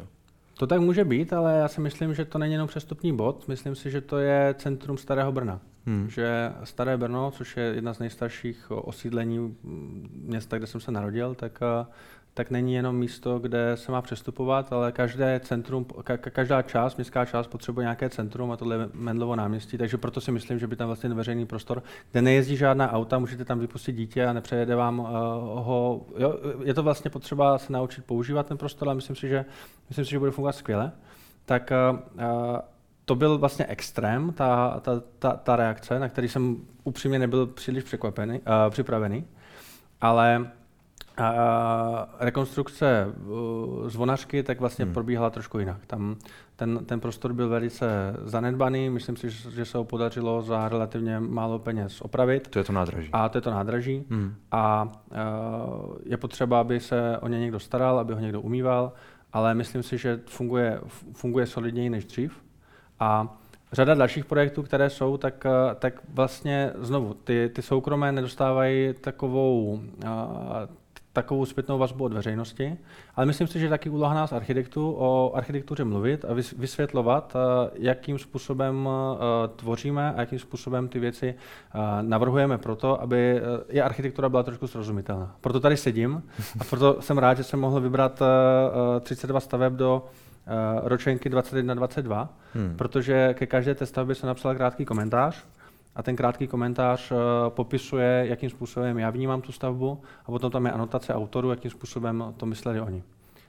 To 0.60 0.68
tak 0.68 0.82
může 0.82 1.06
být, 1.06 1.34
ale 1.34 1.58
já 1.58 1.68
si 1.68 1.82
myslím, 1.82 2.14
že 2.14 2.26
to 2.26 2.38
není 2.38 2.54
jenom 2.54 2.68
přestupní 2.68 3.16
bod. 3.16 3.48
Myslím 3.48 3.76
si, 3.76 3.92
že 3.92 4.02
to 4.02 4.18
je 4.18 4.56
centrum 4.58 4.98
Starého 4.98 5.32
Brna. 5.32 5.62
Hmm. 5.86 6.10
Že 6.10 6.52
Staré 6.64 6.98
Brno, 6.98 7.32
což 7.32 7.58
je 7.58 7.64
jedna 7.64 7.94
z 7.94 8.00
nejstarších 8.00 8.72
osídlení 8.72 9.58
města, 10.14 10.58
kde 10.58 10.68
jsem 10.68 10.82
se 10.82 10.92
narodil, 10.92 11.36
tak 11.36 11.60
tak 12.40 12.52
není 12.52 12.74
jenom 12.74 12.96
místo, 12.96 13.40
kde 13.40 13.72
se 13.76 13.92
má 13.92 14.02
přestupovat, 14.02 14.74
ale 14.74 14.92
každé 14.92 15.40
centrum, 15.44 15.86
ka, 16.04 16.18
každá 16.18 16.62
část, 16.62 16.96
městská 16.98 17.26
část 17.26 17.48
potřebuje 17.48 17.84
nějaké 17.84 18.10
centrum 18.10 18.52
a 18.52 18.58
tohle 18.58 18.76
je 18.76 18.90
Mendlovo 18.94 19.36
náměstí, 19.36 19.78
takže 19.78 19.98
proto 19.98 20.22
si 20.22 20.32
myslím, 20.32 20.60
že 20.60 20.68
by 20.68 20.76
tam 20.76 20.88
vlastně 20.88 21.10
veřejný 21.10 21.46
prostor, 21.46 21.84
kde 22.12 22.22
nejezdí 22.22 22.56
žádná 22.56 22.92
auta, 22.92 23.20
můžete 23.20 23.46
tam 23.46 23.60
vypustit 23.60 23.94
dítě 23.94 24.26
a 24.26 24.34
nepřejede 24.34 24.76
vám 24.76 25.00
uh, 25.00 25.08
ho. 25.66 26.06
Jo, 26.18 26.40
je 26.64 26.74
to 26.74 26.84
vlastně 26.84 27.12
potřeba 27.12 27.58
se 27.58 27.74
naučit 27.74 28.06
používat 28.06 28.48
ten 28.48 28.58
prostor, 28.58 28.88
ale 28.88 28.96
myslím 28.96 29.16
si, 29.16 29.28
že, 29.28 29.46
myslím 29.90 30.06
si, 30.06 30.12
že 30.12 30.20
bude 30.20 30.32
fungovat 30.32 30.56
skvěle. 30.56 30.92
Tak 31.46 31.72
uh, 31.92 32.20
to 33.06 33.16
byl 33.16 33.38
vlastně 33.38 33.66
extrém, 33.66 34.34
ta, 34.34 34.80
ta, 34.80 35.02
ta, 35.20 35.32
ta 35.32 35.56
reakce, 35.56 36.00
na 36.00 36.10
který 36.10 36.28
jsem 36.28 36.58
upřímně 36.84 37.20
nebyl 37.20 37.48
příliš 37.48 37.84
překvapený, 37.84 38.40
uh, 38.40 38.46
připravený, 38.70 39.26
ale 40.02 40.52
a 41.20 42.10
rekonstrukce 42.20 43.08
zvonařky 43.86 44.44
tak 44.44 44.60
vlastně 44.60 44.86
hmm. 44.86 44.94
probíhala 44.94 45.30
trošku 45.30 45.60
jinak. 45.60 45.86
Tam 45.86 46.16
ten, 46.56 46.86
ten 46.86 47.00
prostor 47.00 47.34
byl 47.34 47.50
velice 47.50 48.16
zanedbaný, 48.24 48.90
myslím 48.90 49.18
si, 49.18 49.30
že 49.30 49.66
se 49.66 49.78
ho 49.78 49.84
podařilo 49.84 50.42
za 50.42 50.70
relativně 50.70 51.20
málo 51.20 51.60
peněz 51.60 52.02
opravit. 52.02 52.48
To 52.48 52.60
je 52.60 52.66
to 52.66 52.74
nádraží. 52.74 53.10
A 53.14 53.30
to 53.30 53.38
je 53.38 53.42
to 53.42 53.52
nádraží. 53.52 54.06
Hmm. 54.10 54.36
A 54.52 54.92
je 56.06 56.18
potřeba, 56.18 56.60
aby 56.60 56.80
se 56.80 57.18
o 57.22 57.28
ně 57.28 57.40
někdo 57.40 57.60
staral, 57.60 58.00
aby 58.00 58.14
ho 58.14 58.20
někdo 58.20 58.42
umýval, 58.42 58.92
ale 59.34 59.54
myslím 59.54 59.84
si, 59.84 59.98
že 59.98 60.20
funguje, 60.26 60.80
funguje 61.14 61.46
solidněji 61.46 61.90
než 61.90 62.06
dřív. 62.06 62.44
A 63.00 63.38
řada 63.72 63.94
dalších 63.94 64.26
projektů, 64.26 64.64
které 64.64 64.90
jsou, 64.90 65.18
tak, 65.18 65.46
tak 65.80 65.94
vlastně 66.14 66.72
znovu, 66.76 67.14
ty, 67.14 67.52
ty 67.56 67.62
soukromé 67.62 68.12
nedostávají 68.12 68.94
takovou 68.94 69.82
takovou 71.14 71.46
zpětnou 71.46 71.78
vazbu 71.78 72.04
od 72.04 72.14
veřejnosti, 72.14 72.78
ale 73.16 73.26
myslím 73.26 73.48
si, 73.48 73.60
že 73.60 73.66
je 73.66 73.70
taky 73.70 73.90
úloha 73.90 74.14
nás 74.14 74.34
architektů 74.34 74.96
o 74.98 75.32
architektuře 75.36 75.84
mluvit 75.84 76.26
a 76.26 76.34
vysvětlovat, 76.58 77.36
eh, 77.36 77.70
jakým 77.74 78.20
způsobem 78.20 78.90
eh, 78.90 79.48
tvoříme 79.48 80.14
a 80.14 80.20
jakým 80.20 80.40
způsobem 80.40 80.88
ty 80.88 81.00
věci 81.00 81.36
eh, 81.36 81.80
navrhujeme 82.02 82.58
proto, 82.58 83.02
aby 83.02 83.42
i 83.70 83.82
architektura 83.82 84.30
byla 84.30 84.44
trošku 84.44 84.68
srozumitelná. 84.68 85.36
Proto 85.42 85.60
tady 85.60 85.78
sedím 85.78 86.24
a 86.60 86.64
proto 86.64 86.98
jsem 87.02 87.18
rád, 87.18 87.38
že 87.38 87.44
jsem 87.44 87.60
mohl 87.60 87.82
vybrat 87.82 88.22
32 89.00 89.40
staveb 89.40 89.74
do 89.74 90.06
ročenky 90.84 91.30
21-22, 91.30 92.28
hmm. 92.54 92.76
protože 92.78 93.34
ke 93.34 93.46
každé 93.46 93.76
té 93.76 93.86
stavbě 93.86 94.16
jsem 94.16 94.28
napsal 94.28 94.56
krátký 94.56 94.86
komentář, 94.86 95.46
a 95.96 96.04
ten 96.04 96.16
krátký 96.16 96.48
komentář 96.48 97.12
uh, 97.12 97.18
popisuje, 97.50 98.26
jakým 98.30 98.50
způsobem 98.50 99.00
já 99.00 99.10
vnímám 99.10 99.42
tu 99.42 99.52
stavbu 99.52 100.02
a 100.26 100.32
potom 100.32 100.52
tam 100.52 100.66
je 100.66 100.72
anotace 100.72 101.14
autorů, 101.14 101.50
jakým 101.50 101.72
způsobem 101.72 102.34
to 102.38 102.46
mysleli 102.46 102.82
oni. 102.82 103.04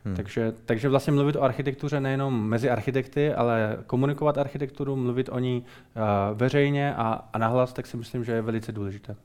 Hmm. 0.05 0.16
Takže, 0.16 0.53
takže 0.64 0.88
vlastně 0.88 1.12
mluvit 1.12 1.37
o 1.37 1.42
architektuře 1.42 2.00
nejenom 2.00 2.48
mezi 2.48 2.70
architekty, 2.70 3.35
ale 3.35 3.79
komunikovat 3.87 4.38
architekturu, 4.38 4.96
mluvit 4.96 5.29
o 5.29 5.38
ní 5.38 5.64
uh, 5.96 6.38
veřejně 6.38 6.94
a, 6.94 7.24
a 7.33 7.38
nahlas, 7.38 7.72
tak 7.72 7.87
si 7.87 7.96
myslím, 7.96 8.24
že 8.24 8.33
je 8.33 8.42
velice 8.42 8.72
důležité. 8.72 9.16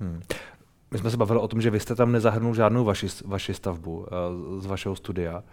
Hmm. 0.00 0.20
My 0.90 0.98
jsme 0.98 1.10
se 1.10 1.16
bavili 1.16 1.40
o 1.40 1.48
tom, 1.48 1.60
že 1.60 1.70
vy 1.70 1.80
jste 1.80 1.94
tam 1.94 2.12
nezahrnul 2.12 2.54
žádnou 2.54 2.84
vaši, 2.84 3.06
vaši 3.24 3.54
stavbu 3.54 3.96
uh, 3.96 4.06
z 4.60 4.66
vašeho 4.66 4.96
studia. 4.96 5.44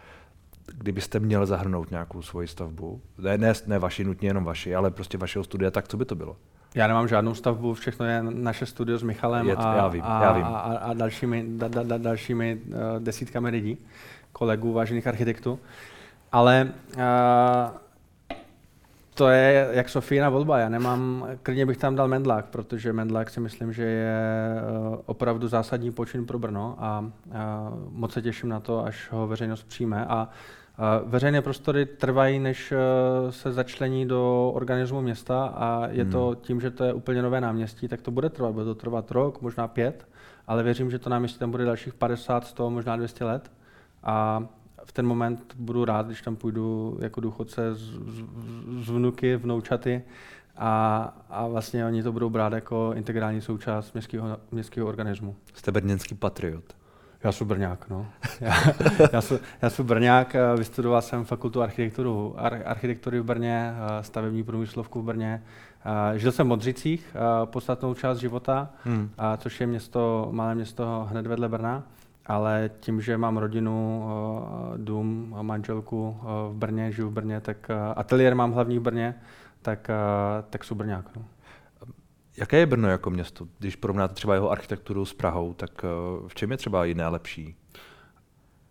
Kdybyste 0.65 1.19
měl 1.19 1.45
zahrnout 1.45 1.91
nějakou 1.91 2.21
svoji 2.21 2.47
stavbu, 2.47 3.01
ne, 3.17 3.37
ne, 3.37 3.53
ne 3.67 3.79
vaši, 3.79 4.03
nutně 4.03 4.29
jenom 4.29 4.43
vaši, 4.43 4.75
ale 4.75 4.91
prostě 4.91 5.17
vašeho 5.17 5.43
studia, 5.43 5.71
tak 5.71 5.87
co 5.87 5.97
by 5.97 6.05
to 6.05 6.15
bylo? 6.15 6.37
Já 6.75 6.87
nemám 6.87 7.07
žádnou 7.07 7.33
stavbu, 7.33 7.73
všechno 7.73 8.05
je 8.05 8.23
naše 8.23 8.65
studio 8.65 8.97
s 8.97 9.03
Michalem 9.03 9.47
je, 9.47 9.55
a, 9.55 9.75
já 9.75 9.87
vím, 9.87 10.01
a, 10.05 10.23
já 10.23 10.31
vím. 10.31 10.43
a, 10.45 10.49
a 10.59 10.93
dalšími, 10.93 11.45
da, 11.47 11.67
da, 11.67 11.83
da, 11.83 11.97
dalšími 11.97 12.61
uh, 12.65 12.73
desítkami 12.99 13.49
lidí, 13.49 13.77
kolegů, 14.31 14.73
vážených 14.73 15.07
architektů. 15.07 15.59
Ale 16.31 16.71
uh, 16.95 17.01
to 19.13 19.29
je 19.29 19.69
jak 19.71 19.89
Sofína 19.89 20.29
volba. 20.29 20.59
Já 20.59 20.69
nemám, 20.69 21.27
klidně 21.43 21.65
bych 21.65 21.77
tam 21.77 21.95
dal 21.95 22.07
Mendlák, 22.07 22.45
protože 22.45 22.93
Mendlák 22.93 23.29
si 23.29 23.39
myslím, 23.39 23.73
že 23.73 23.83
je 23.83 24.55
uh, 24.89 24.97
opravdu 25.05 25.47
zásadní 25.47 25.91
počin 25.91 26.25
pro 26.25 26.39
Brno 26.39 26.75
a 26.79 26.99
uh, 26.99 27.33
moc 27.91 28.13
se 28.13 28.21
těším 28.21 28.49
na 28.49 28.59
to, 28.59 28.85
až 28.85 29.11
ho 29.11 29.27
veřejnost 29.27 29.63
přijme. 29.63 30.05
A 30.05 30.29
Veřejné 31.05 31.41
prostory 31.41 31.85
trvají, 31.85 32.39
než 32.39 32.71
eh, 32.71 33.31
se 33.31 33.51
začlení 33.51 34.07
do 34.07 34.51
organismu 34.55 35.01
města 35.01 35.45
a 35.45 35.87
je 35.87 36.05
to 36.05 36.27
hmm. 36.27 36.35
tím, 36.35 36.61
že 36.61 36.71
to 36.71 36.83
je 36.83 36.93
úplně 36.93 37.21
nové 37.21 37.41
náměstí, 37.41 37.87
tak 37.87 38.01
to 38.01 38.11
bude 38.11 38.29
trvat. 38.29 38.51
Bude 38.51 38.65
to 38.65 38.75
trvat 38.75 39.11
rok, 39.11 39.41
možná 39.41 39.67
pět, 39.67 40.07
ale 40.47 40.63
věřím, 40.63 40.91
že 40.91 40.99
to 40.99 41.09
náměstí 41.09 41.39
tam 41.39 41.51
bude 41.51 41.65
dalších 41.65 41.93
50, 41.93 42.47
100, 42.47 42.69
možná 42.69 42.95
200 42.95 43.25
let. 43.25 43.51
A 44.03 44.43
v 44.85 44.91
ten 44.91 45.07
moment 45.07 45.53
budu 45.59 45.85
rád, 45.85 46.05
když 46.05 46.21
tam 46.21 46.35
půjdu 46.35 46.97
jako 47.01 47.21
důchodce 47.21 47.75
z, 47.75 47.79
z, 47.79 48.23
z 48.85 48.89
vnuky, 48.89 49.35
vnoučaty 49.35 50.03
a, 50.57 51.03
a 51.29 51.47
vlastně 51.47 51.85
oni 51.85 52.03
to 52.03 52.11
budou 52.11 52.29
brát 52.29 52.53
jako 52.53 52.91
integrální 52.95 53.41
součást 53.41 53.93
městského, 53.93 54.37
městského 54.51 54.87
organismu. 54.87 55.35
Jste 55.53 55.71
brněnský 55.71 56.15
patriot. 56.15 56.80
Já 57.23 57.31
jsem 57.31 57.47
Brňák, 57.47 57.89
no. 57.89 58.07
Já, 58.41 58.53
já, 59.13 59.21
jsem, 59.21 59.39
já 59.61 59.69
jsem 59.69 59.85
Brňák, 59.85 60.35
vystudoval 60.57 61.01
jsem 61.01 61.25
fakultu 61.25 61.61
architekturu, 61.61 62.35
ar, 62.37 62.61
architektury 62.65 63.19
v 63.19 63.23
Brně, 63.23 63.73
stavební 64.01 64.43
průmyslovku 64.43 65.01
v 65.01 65.05
Brně. 65.05 65.43
Žil 66.15 66.31
jsem 66.31 66.47
v 66.47 66.49
Modřicích 66.49 67.15
podstatnou 67.45 67.93
část 67.93 68.17
života, 68.17 68.69
hmm. 68.83 69.09
což 69.37 69.61
je 69.61 69.67
město, 69.67 70.27
malé 70.31 70.55
město 70.55 71.07
hned 71.09 71.27
vedle 71.27 71.49
Brna, 71.49 71.83
ale 72.25 72.69
tím, 72.79 73.01
že 73.01 73.17
mám 73.17 73.37
rodinu, 73.37 74.05
dům 74.77 75.35
a 75.37 75.41
manželku 75.41 76.17
v 76.51 76.53
Brně, 76.53 76.91
žiju 76.91 77.09
v 77.09 77.13
Brně, 77.13 77.41
tak 77.41 77.71
ateliér 77.95 78.35
mám 78.35 78.51
hlavní 78.51 78.79
v 78.79 78.81
Brně, 78.81 79.15
tak, 79.61 79.91
tak 80.49 80.63
jsem 80.63 80.77
Brňák. 80.77 81.05
No. 81.15 81.21
Jaké 82.37 82.57
je 82.57 82.65
Brno 82.65 82.89
jako 82.89 83.09
město? 83.09 83.47
Když 83.59 83.75
porovnáte 83.75 84.13
třeba 84.13 84.33
jeho 84.33 84.51
architekturu 84.51 85.05
s 85.05 85.13
Prahou, 85.13 85.53
tak 85.53 85.71
eh, 85.83 85.87
v 86.27 86.35
čem 86.35 86.51
je 86.51 86.57
třeba 86.57 86.85
jiné 86.85 87.07
lepší? 87.07 87.55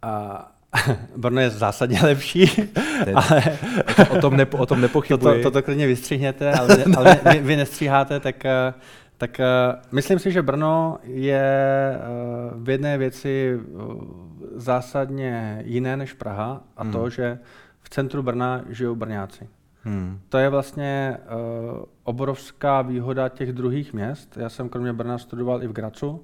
A 0.02 0.46
Brno 1.16 1.40
je 1.40 1.50
zásadně 1.50 2.00
lepší, 2.02 2.46
Ten, 3.04 3.16
ale... 3.16 3.42
O 4.10 4.20
tom, 4.20 4.36
nepo, 4.36 4.58
o 4.58 4.66
tom 4.66 4.80
nepochybuji. 4.86 5.34
Toto, 5.34 5.42
toto 5.42 5.62
klidně 5.62 5.86
vystřihněte, 5.86 6.52
ale, 6.58 6.84
ale 6.96 7.20
vy, 7.32 7.38
vy 7.38 7.56
nestříháte, 7.56 8.20
tak, 8.20 8.44
eh, 8.44 8.74
tak 9.18 9.40
eh, 9.40 9.46
myslím 9.92 10.18
si, 10.18 10.32
že 10.32 10.42
Brno 10.42 10.98
je 11.02 11.98
v 12.54 12.70
jedné 12.70 12.98
věci 12.98 13.60
zásadně 14.54 15.62
jiné 15.64 15.96
než 15.96 16.12
Praha 16.12 16.64
a 16.76 16.82
hmm. 16.82 16.92
to, 16.92 17.10
že 17.10 17.38
v 17.82 17.90
centru 17.90 18.22
Brna 18.22 18.64
žijou 18.68 18.94
Brňáci. 18.94 19.48
Hmm. 19.84 20.20
To 20.28 20.38
je 20.38 20.48
vlastně 20.48 21.16
uh, 21.18 21.84
obrovská 22.04 22.82
výhoda 22.82 23.28
těch 23.28 23.52
druhých 23.52 23.92
měst. 23.92 24.36
Já 24.36 24.48
jsem 24.48 24.68
kromě 24.68 24.92
Brna 24.92 25.18
studoval 25.18 25.62
i 25.62 25.66
v 25.66 25.72
Gracu, 25.72 26.10
uh, 26.10 26.20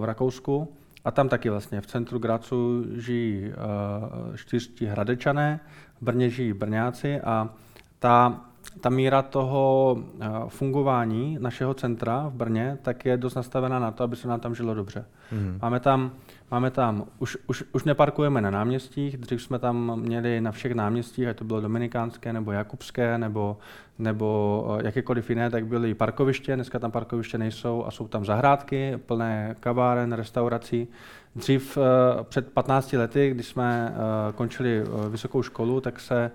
v 0.00 0.04
Rakousku, 0.04 0.72
a 1.04 1.10
tam 1.10 1.28
taky 1.28 1.50
vlastně 1.50 1.80
v 1.80 1.86
centru 1.86 2.18
Gracu 2.18 2.84
žijí 2.94 3.48
uh, 3.48 4.36
čtyřtí 4.36 4.86
hradečané, 4.86 5.60
v 6.00 6.04
Brně 6.04 6.30
žijí 6.30 6.52
Brňáci 6.52 7.20
a 7.20 7.54
ta, 7.98 8.49
ta 8.80 8.90
míra 8.90 9.22
toho 9.22 9.96
uh, 9.98 10.48
fungování 10.48 11.38
našeho 11.40 11.74
centra 11.74 12.28
v 12.28 12.32
Brně 12.32 12.78
tak 12.82 13.04
je 13.04 13.16
dost 13.16 13.34
nastavená 13.34 13.78
na 13.78 13.90
to, 13.90 14.04
aby 14.04 14.16
se 14.16 14.28
nám 14.28 14.40
tam 14.40 14.54
žilo 14.54 14.74
dobře. 14.74 15.04
Hmm. 15.30 15.58
Máme 15.62 15.80
tam, 15.80 16.12
máme 16.50 16.70
tam 16.70 17.04
už, 17.18 17.38
už, 17.46 17.64
už 17.72 17.84
neparkujeme 17.84 18.40
na 18.40 18.50
náměstích, 18.50 19.16
dřív 19.16 19.42
jsme 19.42 19.58
tam 19.58 20.00
měli 20.00 20.40
na 20.40 20.52
všech 20.52 20.72
náměstích, 20.72 21.28
ať 21.28 21.36
to 21.36 21.44
bylo 21.44 21.60
Dominikánské 21.60 22.32
nebo 22.32 22.52
Jakubské 22.52 23.18
nebo, 23.18 23.58
nebo 23.98 24.76
eh, 24.80 24.86
jakékoliv 24.86 25.30
jiné, 25.30 25.50
tak 25.50 25.66
byly 25.66 25.94
parkoviště, 25.94 26.54
dneska 26.54 26.78
tam 26.78 26.90
parkoviště 26.90 27.38
nejsou 27.38 27.84
a 27.84 27.90
jsou 27.90 28.08
tam 28.08 28.24
zahrádky 28.24 28.98
plné 29.06 29.56
kaváren, 29.60 30.12
restaurací. 30.12 30.88
Dřív 31.36 31.78
eh, 31.78 32.24
před 32.24 32.52
15 32.52 32.92
lety, 32.92 33.30
když 33.30 33.46
jsme 33.46 33.94
eh, 33.94 34.32
končili 34.32 34.84
vysokou 35.08 35.42
školu, 35.42 35.80
tak 35.80 36.00
se 36.00 36.30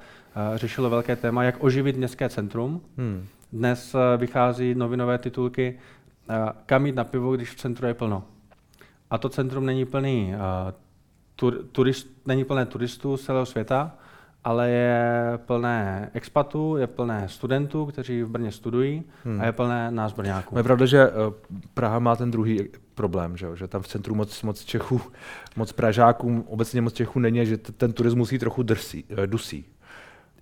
řešilo 0.56 0.90
velké 0.90 1.16
téma, 1.16 1.44
jak 1.44 1.64
oživit 1.64 1.98
městské 1.98 2.30
centrum. 2.30 2.82
Hmm. 2.98 3.26
Dnes 3.54 3.96
vychází 4.18 4.76
novinové 4.76 5.18
titulky, 5.18 5.80
kam 6.66 6.86
jít 6.86 6.96
na 6.96 7.04
pivo, 7.04 7.36
když 7.36 7.50
v 7.50 7.56
centru 7.56 7.88
je 7.88 7.94
plno. 7.94 8.24
A 9.10 9.18
to 9.18 9.30
centrum 9.30 9.66
není 9.66 9.86
plný 9.86 10.34
tur, 11.36 11.64
turist, 11.72 12.08
není 12.26 12.46
plné 12.46 12.66
turistů 12.66 13.18
z 13.18 13.26
celého 13.26 13.46
světa, 13.46 13.96
ale 14.44 14.70
je 14.70 15.34
plné 15.38 16.10
expatů, 16.14 16.78
je 16.78 16.88
plné 16.88 17.30
studentů, 17.30 17.86
kteří 17.86 18.24
v 18.24 18.30
Brně 18.30 18.52
studují 18.52 19.04
hmm. 19.24 19.42
a 19.42 19.46
je 19.46 19.52
plné 19.52 19.92
nás 19.92 20.14
Brňáků. 20.14 20.56
No 20.56 20.60
je 20.60 20.64
pravda, 20.64 20.86
že 20.86 21.04
eh, 21.04 21.12
Praha 21.74 22.00
má 22.00 22.16
ten 22.16 22.32
druhý 22.32 22.70
problém, 22.96 23.38
že, 23.38 23.48
že 23.56 23.68
tam 23.68 23.82
v 23.82 23.88
centru 23.88 24.16
moc, 24.16 24.44
moc 24.44 24.64
Čechů, 24.64 25.02
moc 25.56 25.72
Pražáků, 25.72 26.46
obecně 26.48 26.82
moc 26.82 26.94
Čechů 26.94 27.20
není, 27.20 27.46
že 27.46 27.58
ten 27.58 27.94
turismus 27.94 28.32
jí 28.32 28.40
trochu 28.40 28.64
drsí, 28.64 29.06
eh, 29.10 29.28
dusí. 29.28 29.66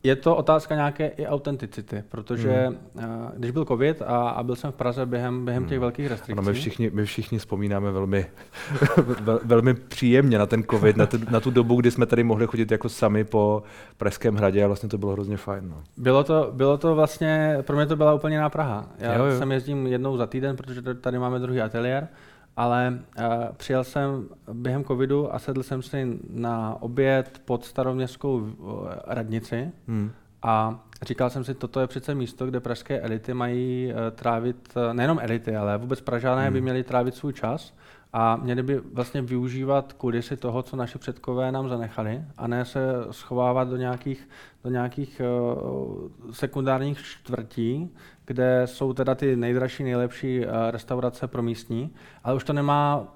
Je 0.05 0.15
to 0.15 0.35
otázka 0.35 0.75
nějaké 0.75 1.07
i 1.07 1.27
autenticity, 1.27 2.03
protože 2.09 2.51
hmm. 2.51 2.77
uh, 2.93 3.03
když 3.37 3.51
byl 3.51 3.65
covid 3.65 4.01
a, 4.01 4.29
a 4.29 4.43
byl 4.43 4.55
jsem 4.55 4.71
v 4.71 4.75
Praze 4.75 5.05
během, 5.05 5.45
během 5.45 5.63
těch 5.63 5.71
hmm. 5.71 5.81
velkých 5.81 6.07
restrikcí. 6.07 6.31
Ano, 6.31 6.41
my 6.41 6.53
všichni, 6.53 6.89
my 6.93 7.05
všichni 7.05 7.39
vzpomínáme 7.39 7.91
velmi, 7.91 8.25
vel, 9.21 9.39
velmi 9.45 9.73
příjemně 9.73 10.37
na 10.37 10.45
ten 10.45 10.63
covid, 10.63 10.97
na, 10.97 11.05
tu, 11.05 11.17
na 11.29 11.39
tu 11.39 11.51
dobu, 11.51 11.75
kdy 11.75 11.91
jsme 11.91 12.05
tady 12.05 12.23
mohli 12.23 12.47
chodit 12.47 12.71
jako 12.71 12.89
sami 12.89 13.23
po 13.23 13.63
Pražském 13.97 14.35
hradě 14.35 14.63
a 14.63 14.67
vlastně 14.67 14.89
to 14.89 14.97
bylo 14.97 15.11
hrozně 15.11 15.37
fajn. 15.37 15.69
No. 15.69 15.83
Bylo, 15.97 16.23
to, 16.23 16.51
bylo 16.53 16.77
to 16.77 16.95
vlastně, 16.95 17.57
pro 17.61 17.75
mě 17.75 17.85
to 17.85 17.95
byla 17.95 18.13
úplně 18.13 18.35
jiná 18.35 18.49
Praha. 18.49 18.89
Já 18.99 19.13
jo, 19.13 19.25
jo. 19.25 19.37
sem 19.37 19.51
jezdím 19.51 19.87
jednou 19.87 20.17
za 20.17 20.27
týden, 20.27 20.55
protože 20.55 20.81
tady 20.81 21.19
máme 21.19 21.39
druhý 21.39 21.61
ateliér 21.61 22.07
ale 22.57 22.99
uh, 23.17 23.25
přijel 23.57 23.83
jsem 23.83 24.29
během 24.53 24.83
covidu 24.83 25.35
a 25.35 25.39
sedl 25.39 25.63
jsem 25.63 25.81
si 25.81 26.19
na 26.29 26.77
oběd 26.81 27.41
pod 27.45 27.65
staroměstskou 27.65 28.37
uh, 28.37 28.87
radnici 29.05 29.71
hmm. 29.87 30.11
a 30.41 30.83
říkal 31.01 31.29
jsem 31.29 31.43
si, 31.43 31.53
toto 31.53 31.79
je 31.79 31.87
přece 31.87 32.15
místo, 32.15 32.45
kde 32.45 32.59
pražské 32.59 32.99
elity 32.99 33.33
mají 33.33 33.91
uh, 33.93 34.15
trávit, 34.15 34.73
uh, 34.75 34.93
nejenom 34.93 35.19
elity, 35.21 35.55
ale 35.55 35.77
vůbec 35.77 36.01
Pražané 36.01 36.43
hmm. 36.43 36.53
by 36.53 36.61
měli 36.61 36.83
trávit 36.83 37.15
svůj 37.15 37.33
čas 37.33 37.73
a 38.13 38.35
měli 38.35 38.63
by 38.63 38.79
vlastně 38.79 39.21
využívat 39.21 39.93
kulisy 39.93 40.37
toho, 40.37 40.63
co 40.63 40.75
naše 40.75 40.97
předkové 40.99 41.51
nám 41.51 41.69
zanechali 41.69 42.21
a 42.37 42.47
ne 42.47 42.65
se 42.65 42.81
schovávat 43.11 43.67
do 43.67 43.77
nějakých, 43.77 44.29
do 44.63 44.69
nějakých 44.69 45.21
uh, 45.21 46.11
sekundárních 46.31 47.03
čtvrtí, 47.03 47.89
kde 48.25 48.61
jsou 48.65 48.93
teda 48.93 49.15
ty 49.15 49.35
nejdražší, 49.35 49.83
nejlepší 49.83 50.39
uh, 50.39 50.45
restaurace 50.69 51.27
pro 51.27 51.41
místní, 51.41 51.93
ale 52.23 52.35
už 52.35 52.43
to 52.43 52.53
nemá 52.53 53.07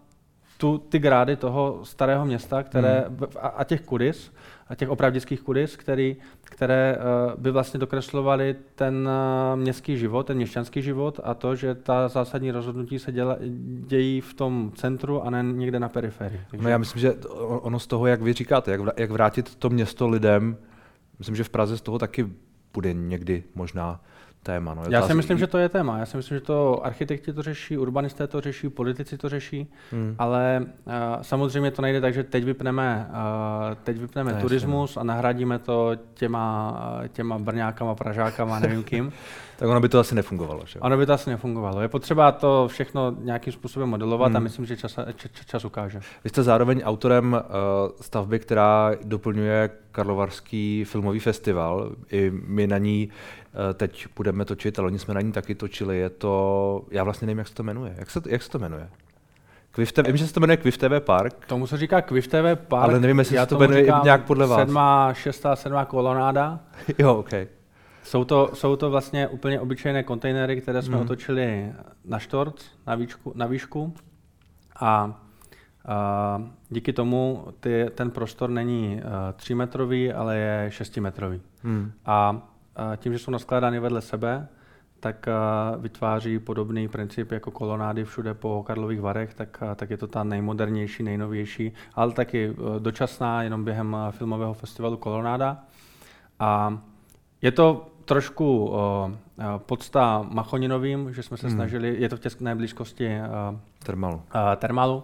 tu, 0.58 0.78
ty 0.78 1.00
grády 1.00 1.36
toho 1.36 1.80
starého 1.84 2.26
města 2.26 2.64
které, 2.64 3.06
hmm. 3.08 3.20
a, 3.40 3.48
a 3.48 3.64
těch 3.64 3.82
kulis, 3.82 4.32
a 4.68 4.76
těch 4.76 4.90
opravdických 4.90 5.42
kulis, 5.42 5.76
který, 5.76 6.18
které 6.42 6.98
uh, 6.98 7.42
by 7.42 7.52
vlastně 7.52 7.80
dokreslovaly 7.80 8.56
ten 8.76 9.10
uh, 9.54 9.60
městský 9.60 9.98
život, 9.98 10.28
ten 10.28 10.38
měšťanský 10.38 10.82
život 10.82 11.20
a 11.24 11.34
to, 11.34 11.56
že 11.56 11.76
ta 11.76 12.08
zásadní 12.08 12.52
rozhodnutí 12.52 13.00
se 13.00 13.12
děla, 13.12 13.38
dějí 13.88 14.22
v 14.22 14.34
tom 14.34 14.72
centru 14.76 15.24
a 15.24 15.30
ne 15.30 15.44
někde 15.44 15.80
na 15.80 15.90
periferii. 15.90 16.42
Takže... 16.52 16.64
No 16.64 16.70
já 16.70 16.78
myslím, 16.78 17.02
že 17.02 17.16
ono 17.40 17.80
z 17.80 17.88
toho, 17.88 18.08
jak 18.08 18.22
vy 18.22 18.34
říkáte, 18.34 18.72
jak, 18.72 18.82
jak 18.98 19.12
vrátit 19.12 19.56
to 19.56 19.70
město 19.70 20.08
lidem, 20.08 20.58
myslím, 21.20 21.36
že 21.36 21.44
v 21.44 21.50
Praze 21.50 21.78
z 21.78 21.82
toho 21.82 22.00
taky 22.00 22.30
bude 22.74 22.94
někdy 22.94 23.44
možná 23.56 24.02
téma. 24.44 24.74
No. 24.74 24.84
Já 24.90 25.02
si 25.02 25.14
myslím, 25.14 25.38
že 25.38 25.48
to 25.48 25.58
je 25.58 25.70
téma. 25.70 25.98
Já 25.98 26.06
si 26.06 26.18
myslím, 26.18 26.38
že 26.38 26.42
to 26.42 26.86
architekti 26.86 27.34
to 27.34 27.42
řeší, 27.42 27.78
urbanisté 27.78 28.28
to 28.28 28.42
řeší, 28.42 28.70
politici 28.70 29.18
to 29.18 29.30
řeší, 29.30 29.68
hmm. 29.92 30.16
ale 30.20 30.66
uh, 30.86 30.94
samozřejmě 31.22 31.72
to 31.72 31.82
nejde 31.82 32.02
tak, 32.02 32.14
že 32.14 32.24
teď 32.24 32.44
vypneme, 32.44 33.08
uh, 33.10 33.76
teď 33.84 33.98
vypneme 33.98 34.34
ne, 34.34 34.42
turismus 34.42 34.96
ne. 34.96 35.00
a 35.00 35.04
nahradíme 35.04 35.60
to 35.60 35.92
těma, 36.14 36.80
těma 37.08 37.40
brňákama, 37.40 37.96
pražákama, 37.96 38.60
nevím 38.60 38.84
kým. 38.90 39.12
tak 39.58 39.70
ono 39.70 39.80
by 39.80 39.90
to 39.90 40.00
asi 40.00 40.16
nefungovalo. 40.16 40.62
Že? 40.66 40.80
Ono 40.80 40.98
by 40.98 41.06
to 41.06 41.14
asi 41.14 41.30
nefungovalo. 41.30 41.82
Je 41.82 41.88
potřeba 41.88 42.32
to 42.32 42.68
všechno 42.68 43.16
nějakým 43.20 43.54
způsobem 43.54 43.90
modelovat 43.90 44.28
hmm. 44.28 44.38
a 44.38 44.40
myslím, 44.40 44.66
že 44.66 44.78
čas, 44.78 45.00
čas, 45.16 45.32
čas 45.46 45.66
ukáže. 45.66 46.00
Vy 46.24 46.30
jste 46.30 46.44
zároveň 46.44 46.82
autorem 46.84 47.34
uh, 47.34 47.40
stavby, 48.02 48.40
která 48.40 48.92
doplňuje 49.04 49.70
Karlovarský 49.92 50.84
filmový 50.84 51.20
festival. 51.20 51.92
I 52.12 52.32
my 52.46 52.68
na 52.68 52.78
ní 52.78 53.10
teď 53.74 54.08
budeme 54.16 54.46
točit, 54.46 54.80
ale 54.80 54.88
oni 54.88 55.00
jsme 55.00 55.14
na 55.14 55.22
ní 55.22 55.32
taky 55.32 55.56
točili. 55.56 55.98
Je 55.98 56.10
to, 56.10 56.86
já 56.92 57.04
vlastně 57.04 57.26
nevím, 57.26 57.38
jak 57.38 57.48
se 57.48 57.54
to 57.54 57.64
jmenuje. 57.64 57.96
Jak 57.98 58.10
se, 58.10 58.22
jak 58.30 58.44
se 58.44 58.50
to 58.50 58.60
jmenuje? 58.60 58.90
Kviv 59.72 59.92
TV, 59.92 60.08
vím, 60.08 60.18
že 60.18 60.28
se 60.28 60.34
to 60.34 60.40
jmenuje 60.40 60.58
Kviv 60.58 60.78
TV 60.78 61.00
Park. 61.00 61.46
Tomu 61.46 61.68
se 61.68 61.78
říká 61.78 62.02
Kviv 62.02 62.28
TV 62.28 62.56
Park. 62.68 62.90
Ale 62.90 63.00
nevím, 63.00 63.20
jestli 63.20 63.38
se 63.38 63.46
to 63.46 63.60
jmenuje 63.60 63.92
nějak 64.04 64.26
podle 64.26 64.48
vás. 64.48 64.60
Sedmá, 64.60 65.14
šestá, 65.14 65.56
sedmá 65.56 65.86
kolonáda. 65.86 66.60
jo, 66.98 67.16
OK. 67.16 67.30
Jsou 68.04 68.24
to, 68.24 68.50
jsou 68.54 68.76
to 68.76 68.90
vlastně 68.90 69.28
úplně 69.28 69.60
obyčejné 69.60 70.04
kontejnery, 70.04 70.62
které 70.62 70.82
jsme 70.82 70.96
mm. 70.96 71.02
otočili 71.02 71.72
na 72.06 72.20
štort, 72.20 72.64
na 72.88 72.96
výšku, 72.96 73.32
na 73.36 73.46
výšku 73.46 73.94
a, 74.80 75.22
a 75.86 76.44
díky 76.70 76.94
tomu 76.94 77.48
ty, 77.60 77.86
ten 77.96 78.12
prostor 78.12 78.50
není 78.50 79.02
uh, 79.50 79.58
metrový, 79.58 80.14
ale 80.14 80.38
je 80.38 80.66
6 80.72 80.98
metrový. 80.98 81.42
Mm. 81.64 81.92
A 82.06 82.42
tím, 82.98 83.14
že 83.14 83.20
jsou 83.20 83.32
naskládány 83.32 83.80
vedle 83.80 84.02
sebe, 84.02 84.48
tak 85.00 85.26
vytváří 85.78 86.40
podobný 86.40 86.88
princip 86.88 87.32
jako 87.32 87.52
kolonády 87.52 88.06
všude 88.06 88.34
po 88.34 88.64
Karlových 88.68 89.02
Varech, 89.02 89.34
tak, 89.34 89.64
tak 89.76 89.90
je 89.90 89.98
to 89.98 90.08
ta 90.08 90.24
nejmodernější, 90.24 91.04
nejnovější, 91.04 91.72
ale 91.94 92.12
taky 92.12 92.50
uh, 92.50 92.80
dočasná, 92.80 93.44
jenom 93.44 93.64
během 93.64 93.98
filmového 94.12 94.54
festivalu 94.54 94.98
Kolonáda. 94.98 95.64
A 96.40 96.82
je 97.42 97.52
to 97.52 97.88
trošku 98.06 98.66
uh, 98.66 98.78
podsta 99.58 100.26
Machoninovým, 100.32 101.14
že 101.14 101.24
jsme 101.24 101.38
se 101.38 101.48
hmm. 101.48 101.56
snažili, 101.56 101.96
je 102.00 102.10
to 102.10 102.18
v 102.18 102.20
těsné 102.20 102.56
blízkosti 102.56 103.08
uh, 103.08 103.60
termalu. 103.86 104.16
Uh, 104.16 104.22
termalu 104.56 105.04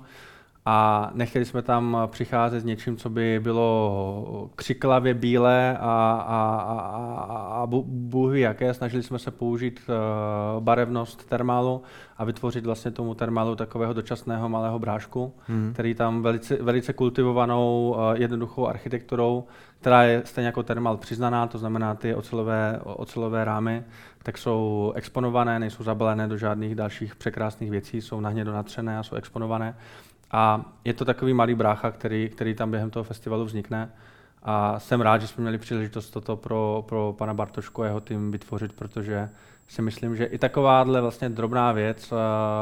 a 0.65 1.09
nechtěli 1.13 1.45
jsme 1.45 1.61
tam 1.61 1.97
přicházet 2.07 2.59
s 2.59 2.63
něčím, 2.63 2.97
co 2.97 3.09
by 3.09 3.39
bylo 3.43 4.49
křiklavě 4.55 5.13
bílé 5.13 5.77
a, 5.77 5.81
a, 5.81 6.55
a, 6.55 6.79
a, 6.79 7.61
a 7.61 7.65
bůh 7.85 8.35
jaké. 8.35 8.73
Snažili 8.73 9.03
jsme 9.03 9.19
se 9.19 9.31
použít 9.31 9.81
uh, 9.87 10.63
barevnost 10.63 11.29
termálu 11.29 11.81
a 12.17 12.23
vytvořit 12.23 12.65
vlastně 12.65 12.91
tomu 12.91 13.13
termálu 13.13 13.55
takového 13.55 13.93
dočasného 13.93 14.49
malého 14.49 14.79
brášku, 14.79 15.33
hmm. 15.47 15.71
který 15.73 15.95
tam 15.95 16.21
velice, 16.21 16.55
velice 16.61 16.93
kultivovanou 16.93 17.95
uh, 17.95 18.21
jednoduchou 18.21 18.67
architekturou, 18.67 19.43
která 19.79 20.03
je 20.03 20.21
stejně 20.25 20.45
jako 20.45 20.63
termál 20.63 20.97
přiznaná, 20.97 21.47
to 21.47 21.57
znamená 21.57 21.95
ty 21.95 22.15
ocelové, 22.15 22.79
ocelové 22.83 23.45
rámy, 23.45 23.83
tak 24.23 24.37
jsou 24.37 24.91
exponované, 24.95 25.59
nejsou 25.59 25.83
zabalené 25.83 26.27
do 26.27 26.37
žádných 26.37 26.75
dalších 26.75 27.15
překrásných 27.15 27.71
věcí, 27.71 28.01
jsou 28.01 28.19
nahnědo 28.19 28.53
natřené 28.53 28.97
a 28.97 29.03
jsou 29.03 29.15
exponované. 29.15 29.75
A 30.33 30.65
je 30.85 30.93
to 30.93 31.05
takový 31.05 31.33
malý 31.33 31.55
brácha, 31.55 31.91
který, 31.91 32.29
který 32.29 32.53
tam 32.53 32.71
během 32.71 32.89
toho 32.89 33.03
festivalu 33.03 33.45
vznikne. 33.45 33.91
A 34.43 34.79
jsem 34.79 35.01
rád, 35.01 35.21
že 35.21 35.27
jsme 35.27 35.41
měli 35.41 35.57
příležitost 35.57 36.09
toto 36.09 36.35
pro, 36.35 36.85
pro 36.87 37.15
pana 37.17 37.33
Bartošku 37.33 37.83
a 37.83 37.85
jeho 37.85 38.01
tým 38.01 38.31
vytvořit, 38.31 38.73
protože 38.73 39.29
si 39.67 39.81
myslím, 39.81 40.15
že 40.15 40.25
i 40.25 40.37
takováhle 40.37 41.01
vlastně 41.01 41.29
drobná 41.29 41.71
věc 41.71 42.11
uh, 42.11 42.17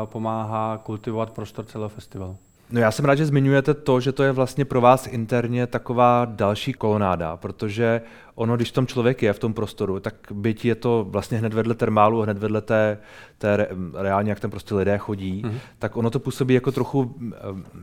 pomáhá 0.06 0.78
kultivovat 0.84 1.32
prostor 1.32 1.66
celého 1.66 1.90
festivalu. 1.90 2.38
No 2.72 2.80
já 2.80 2.92
jsem 2.92 3.06
rád, 3.06 3.16
že 3.16 3.26
zmiňujete 3.26 3.74
to, 3.74 4.00
že 4.00 4.12
to 4.12 4.24
je 4.24 4.32
vlastně 4.32 4.66
pro 4.66 4.82
vás 4.82 5.08
interně 5.08 5.68
taková 5.68 6.26
další 6.26 6.74
kolonáda, 6.74 7.38
protože 7.38 8.02
ono, 8.36 8.56
když 8.56 8.72
tam 8.72 8.88
člověk 8.88 9.24
je 9.24 9.34
v 9.34 9.40
tom 9.40 9.54
prostoru, 9.54 10.00
tak 10.00 10.16
byť 10.32 10.66
je 10.66 10.76
to 10.76 11.08
vlastně 11.10 11.38
hned 11.38 11.54
vedle 11.54 11.76
termálu, 11.76 12.22
hned 12.22 12.38
vedle 12.38 12.62
té, 12.62 12.98
té 13.38 13.58
re, 13.58 13.68
reálně, 13.94 14.32
jak 14.32 14.40
tam 14.40 14.52
prostě 14.52 14.76
lidé 14.76 14.98
chodí, 14.98 15.42
mm-hmm. 15.46 15.58
tak 15.80 15.98
ono 15.98 16.10
to 16.10 16.20
působí 16.20 16.54
jako 16.54 16.72
trochu 16.72 17.16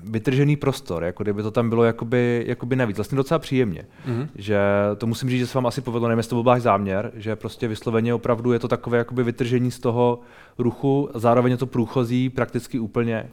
vytržený 0.04 0.56
prostor, 0.56 1.04
jako 1.04 1.22
kdyby 1.22 1.42
to 1.42 1.50
tam 1.50 1.68
bylo 1.68 1.84
jakoby, 1.84 2.44
jakoby 2.46 2.76
navíc, 2.76 2.96
vlastně 2.96 3.16
docela 3.16 3.38
příjemně. 3.38 3.84
Mm-hmm. 4.08 4.28
Že 4.34 4.58
to 4.96 5.06
musím 5.06 5.30
říct, 5.30 5.40
že 5.40 5.46
se 5.46 5.58
vám 5.58 5.66
asi 5.66 5.80
povedlo, 5.80 6.08
nevím, 6.08 6.18
jestli 6.18 6.30
to 6.30 6.42
byl 6.42 6.60
záměr, 6.60 7.12
že 7.14 7.36
prostě 7.36 7.68
vysloveně 7.68 8.14
opravdu 8.14 8.52
je 8.52 8.58
to 8.58 8.68
takové 8.68 8.98
jakoby 8.98 9.22
vytržení 9.22 9.70
z 9.70 9.78
toho 9.78 10.20
ruchu, 10.58 11.10
zároveň 11.14 11.52
je 11.52 11.58
to 11.58 11.66
průchozí 11.66 12.30
prakticky 12.30 12.78
úplně. 12.78 13.28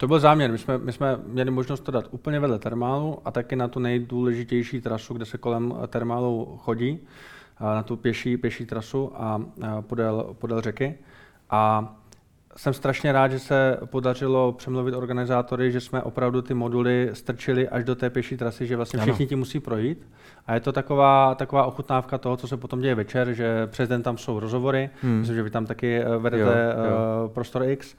To 0.00 0.06
byl 0.06 0.20
záměr. 0.20 0.52
My 0.52 0.58
jsme, 0.58 0.78
my 0.78 0.92
jsme 0.92 1.18
měli 1.26 1.50
možnost 1.50 1.80
to 1.80 1.92
dát 1.92 2.04
úplně 2.10 2.40
vedle 2.40 2.58
termálu 2.58 3.18
a 3.24 3.30
taky 3.30 3.56
na 3.56 3.68
tu 3.68 3.80
nejdůležitější 3.80 4.80
trasu, 4.80 5.14
kde 5.14 5.24
se 5.24 5.38
kolem 5.38 5.74
termálu 5.88 6.58
chodí, 6.62 7.00
na 7.60 7.82
tu 7.82 7.96
pěší, 7.96 8.36
pěší 8.36 8.66
trasu 8.66 9.12
a 9.14 9.42
podél, 9.80 10.36
podél 10.38 10.60
řeky. 10.60 10.94
A 11.50 11.94
jsem 12.56 12.72
strašně 12.72 13.12
rád, 13.12 13.28
že 13.28 13.38
se 13.38 13.78
podařilo 13.84 14.52
přemluvit 14.52 14.94
organizátory, 14.94 15.72
že 15.72 15.80
jsme 15.80 16.02
opravdu 16.02 16.42
ty 16.42 16.54
moduly 16.54 17.10
strčili 17.12 17.68
až 17.68 17.84
do 17.84 17.94
té 17.94 18.10
pěší 18.10 18.36
trasy, 18.36 18.66
že 18.66 18.76
vlastně 18.76 19.00
všichni 19.00 19.26
tím 19.26 19.38
musí 19.38 19.60
projít. 19.60 20.08
A 20.46 20.54
je 20.54 20.60
to 20.60 20.72
taková, 20.72 21.34
taková 21.34 21.64
ochutnávka 21.64 22.18
toho, 22.18 22.36
co 22.36 22.48
se 22.48 22.56
potom 22.56 22.80
děje 22.80 22.94
večer, 22.94 23.32
že 23.32 23.66
přes 23.66 23.88
den 23.88 24.02
tam 24.02 24.18
jsou 24.18 24.40
rozhovory, 24.40 24.90
hmm. 25.02 25.18
myslím, 25.18 25.36
že 25.36 25.42
vy 25.42 25.50
tam 25.50 25.66
taky 25.66 25.98
eh, 25.98 26.18
vedete 26.18 26.74
jo, 26.76 26.84
jo. 26.84 27.24
Uh, 27.24 27.32
Prostor 27.32 27.62
X 27.62 27.96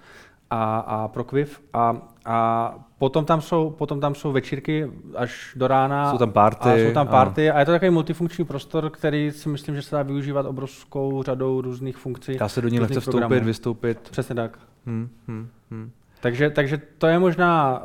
a, 0.50 0.80
a 0.80 1.08
Prokviv 1.08 1.62
a, 1.74 1.98
a 2.26 2.76
potom 2.98 3.26
tam, 3.26 3.42
jsou, 3.42 3.70
potom 3.70 4.00
tam 4.00 4.16
jsou 4.16 4.32
večírky 4.32 4.92
až 5.16 5.54
do 5.56 5.68
rána. 5.68 6.12
Jsou 6.12 6.18
tam 6.18 6.32
party. 6.32 6.70
A 6.70 6.76
jsou 6.76 6.94
tam 6.94 7.08
party 7.08 7.52
a, 7.52 7.56
a 7.56 7.60
je 7.60 7.66
to 7.66 7.72
takový 7.72 7.92
multifunkční 7.92 8.46
prostor, 8.46 8.90
který 8.90 9.32
si 9.32 9.50
myslím, 9.50 9.76
že 9.76 9.82
se 9.82 9.96
dá 9.96 10.04
využívat 10.04 10.46
obrovskou 10.46 11.24
řadou 11.24 11.62
různých 11.62 11.98
funkcí. 11.98 12.38
Dá 12.38 12.50
se 12.50 12.62
do 12.62 12.68
ní 12.68 12.80
lehce 12.80 13.00
vstoupit, 13.00 13.44
vystoupit. 13.44 14.10
Přesně 14.12 14.36
tak. 14.36 14.60
Hmm, 14.86 15.10
hmm, 15.28 15.48
hmm. 15.72 15.92
Takže, 16.22 16.50
takže 16.50 16.82
to 16.98 17.08
je 17.08 17.20
možná, 17.20 17.84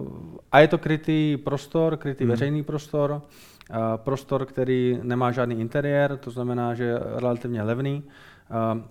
uh, 0.00 0.08
a 0.52 0.60
je 0.60 0.68
to 0.68 0.78
krytý 0.78 1.36
prostor, 1.36 1.96
krytý 1.96 2.24
hmm. 2.24 2.30
veřejný 2.30 2.62
prostor, 2.62 3.10
uh, 3.12 3.76
prostor, 3.96 4.46
který 4.46 4.98
nemá 5.02 5.32
žádný 5.32 5.60
interiér, 5.60 6.16
to 6.16 6.30
znamená, 6.30 6.74
že 6.74 6.84
je 6.84 7.00
relativně 7.16 7.62
levný. 7.62 8.02
Uh, 8.06 8.12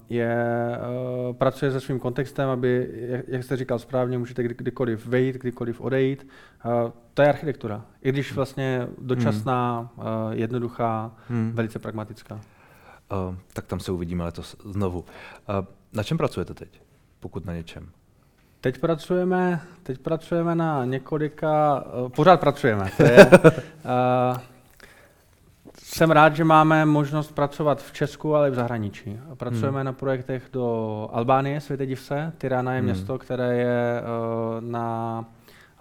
je, 0.10 0.38
uh, 1.30 1.36
pracuje 1.36 1.72
se 1.72 1.80
svým 1.80 2.00
kontextem, 2.00 2.50
aby, 2.50 2.90
jak, 3.28 3.44
jste 3.44 3.58
říkal 3.58 3.80
správně, 3.80 4.18
můžete 4.18 4.44
kdy, 4.44 4.54
kdykoliv 4.58 5.08
vejít, 5.08 5.36
kdykoliv 5.36 5.82
odejít. 5.82 6.28
Uh, 6.66 6.92
to 7.14 7.22
je 7.22 7.30
architektura. 7.30 7.86
I 8.02 8.12
když 8.12 8.30
hmm. 8.30 8.36
vlastně 8.36 8.88
dočasná, 8.98 9.90
hmm. 9.98 10.08
uh, 10.08 10.32
jednoduchá, 10.32 11.16
hmm. 11.30 11.52
velice 11.54 11.80
pragmatická. 11.80 12.36
Uh, 12.36 13.36
tak 13.54 13.66
tam 13.66 13.80
se 13.80 13.92
uvidíme 13.92 14.24
letos 14.24 14.58
znovu. 14.66 15.00
Uh, 15.00 15.06
na 15.94 16.04
čem 16.04 16.18
pracujete 16.18 16.54
teď? 16.54 16.82
pokud 17.22 17.46
na 17.46 17.54
něčem? 17.54 17.90
Teď 18.62 18.78
pracujeme, 18.78 19.62
teď 19.84 20.00
pracujeme 20.00 20.56
na 20.56 20.86
několika, 20.86 21.84
uh, 22.04 22.10
pořád 22.10 22.40
pracujeme. 22.40 22.92
To 22.98 23.04
je, 23.04 23.26
uh, 23.26 24.38
jsem 25.84 26.12
rád, 26.12 26.36
že 26.36 26.44
máme 26.44 26.86
možnost 26.86 27.32
pracovat 27.32 27.84
v 27.84 27.94
Česku, 27.94 28.36
ale 28.36 28.48
i 28.48 28.52
v 28.52 28.56
zahraničí. 28.56 29.20
Pracujeme 29.36 29.78
hmm. 29.78 29.86
na 29.86 29.94
projektech 29.94 30.50
do 30.54 31.10
Albánie, 31.12 31.62
světe 31.62 31.86
div 31.86 32.00
se. 32.00 32.34
Tirana 32.38 32.74
je 32.74 32.80
hmm. 32.80 32.86
město, 32.86 33.18
které 33.18 33.58
je 33.58 34.02
uh, 34.02 34.70
na 34.72 35.26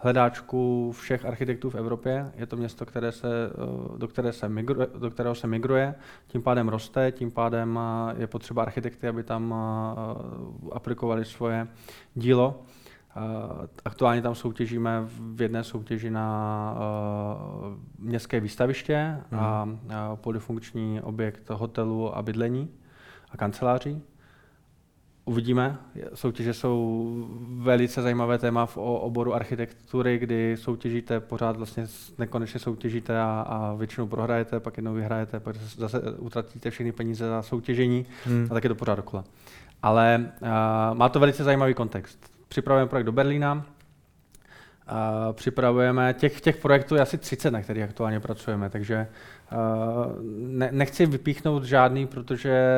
hledáčku 0.02 0.92
všech 0.92 1.24
architektů 1.24 1.70
v 1.70 1.74
Evropě. 1.74 2.32
Je 2.36 2.46
to 2.46 2.56
město, 2.56 2.86
které 2.86 3.12
se, 3.12 3.28
eh, 3.28 3.98
do, 3.98 4.08
které 4.08 4.32
se 4.32 4.48
migruje, 4.48 4.86
do 4.98 5.10
kterého 5.10 5.34
se 5.34 5.46
migruje, 5.46 5.94
tím 6.26 6.42
pádem 6.42 6.68
roste, 6.68 7.12
tím 7.12 7.30
pádem 7.30 7.78
eh, 7.78 8.14
je 8.20 8.26
potřeba 8.26 8.62
architekty, 8.62 9.08
aby 9.08 9.22
tam 9.22 9.54
eh, 9.54 10.68
aplikovali 10.72 11.24
svoje 11.24 11.66
dílo. 12.14 12.62
Aktuálně 13.84 14.22
tam 14.22 14.34
soutěžíme 14.34 15.02
v 15.06 15.42
jedné 15.42 15.64
soutěži 15.64 16.10
na 16.10 16.76
městské 17.98 18.40
výstaviště 18.40 19.16
mm. 19.30 19.38
a 19.38 19.68
polifunkční 20.14 21.00
objekt 21.00 21.50
hotelu 21.50 22.16
a 22.16 22.22
bydlení 22.22 22.68
a 23.30 23.36
kanceláří. 23.36 24.02
Uvidíme. 25.24 25.78
Soutěže 26.14 26.54
jsou 26.54 27.26
velice 27.56 28.02
zajímavé 28.02 28.38
téma 28.38 28.66
v 28.66 28.76
oboru 28.76 29.34
architektury, 29.34 30.18
kdy 30.18 30.56
soutěžíte, 30.56 31.20
pořád 31.20 31.56
vlastně 31.56 31.86
nekonečně 32.18 32.60
soutěžíte 32.60 33.20
a, 33.20 33.44
a 33.48 33.74
většinou 33.74 34.06
prohrajete, 34.06 34.60
pak 34.60 34.76
jednou 34.76 34.94
vyhrajete, 34.94 35.40
pak 35.40 35.56
zase 35.56 36.00
utratíte 36.18 36.70
všechny 36.70 36.92
peníze 36.92 37.28
za 37.28 37.42
soutěžení 37.42 38.06
hmm. 38.24 38.46
a 38.50 38.54
tak 38.54 38.64
je 38.64 38.68
to 38.68 38.74
pořád 38.74 38.94
dokola. 38.94 39.24
Ale 39.82 40.32
uh, 40.42 40.48
má 40.98 41.08
to 41.08 41.20
velice 41.20 41.44
zajímavý 41.44 41.74
kontext. 41.74 42.39
Připravujeme 42.50 42.88
projekt 42.88 43.06
do 43.06 43.12
Berlína, 43.12 43.66
Uh, 44.90 45.32
připravujeme, 45.32 46.14
těch, 46.14 46.40
těch 46.40 46.56
projektů 46.56 46.94
je 46.94 47.00
asi 47.00 47.18
30, 47.18 47.50
na 47.50 47.62
kterých 47.62 47.84
aktuálně 47.84 48.20
pracujeme, 48.20 48.70
takže 48.70 49.06
ne, 50.36 50.68
nechci 50.72 51.06
vypíchnout 51.06 51.64
žádný, 51.64 52.06
protože 52.06 52.74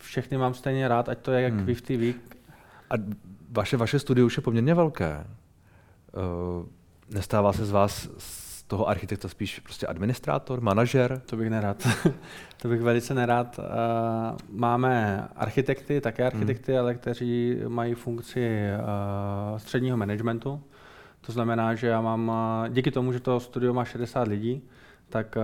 všechny 0.00 0.38
mám 0.38 0.54
stejně 0.54 0.88
rád, 0.88 1.08
ať 1.08 1.18
to 1.18 1.32
je 1.32 1.42
jak 1.42 1.52
hmm. 1.52 1.74
TV. 1.74 2.18
A 2.90 2.94
vaše, 3.50 3.76
vaše 3.76 3.98
studio 3.98 4.26
už 4.26 4.36
je 4.36 4.42
poměrně 4.42 4.74
velké. 4.74 5.24
Uh, 5.24 6.66
nestává 7.10 7.52
se 7.52 7.66
z 7.66 7.70
vás 7.70 8.08
toho 8.68 8.88
architekta 8.88 9.28
spíš 9.28 9.58
prostě 9.60 9.86
administrátor, 9.86 10.60
manažer? 10.60 11.20
To 11.26 11.36
bych 11.36 11.50
nerad. 11.50 11.88
to 12.62 12.68
bych 12.68 12.80
velice 12.80 13.14
nerad. 13.14 13.58
Uh, 13.58 13.64
máme 14.50 15.24
architekty, 15.36 16.00
také 16.00 16.26
architekty, 16.26 16.72
hmm. 16.72 16.80
ale 16.80 16.94
kteří 16.94 17.56
mají 17.68 17.94
funkci 17.94 18.48
uh, 18.50 19.58
středního 19.58 19.96
managementu. 19.96 20.62
To 21.20 21.32
znamená, 21.32 21.74
že 21.74 21.86
já 21.86 22.00
mám, 22.00 22.32
díky 22.68 22.90
tomu, 22.90 23.12
že 23.12 23.20
to 23.20 23.40
studio 23.40 23.74
má 23.74 23.84
60 23.84 24.28
lidí, 24.28 24.62
tak 25.08 25.38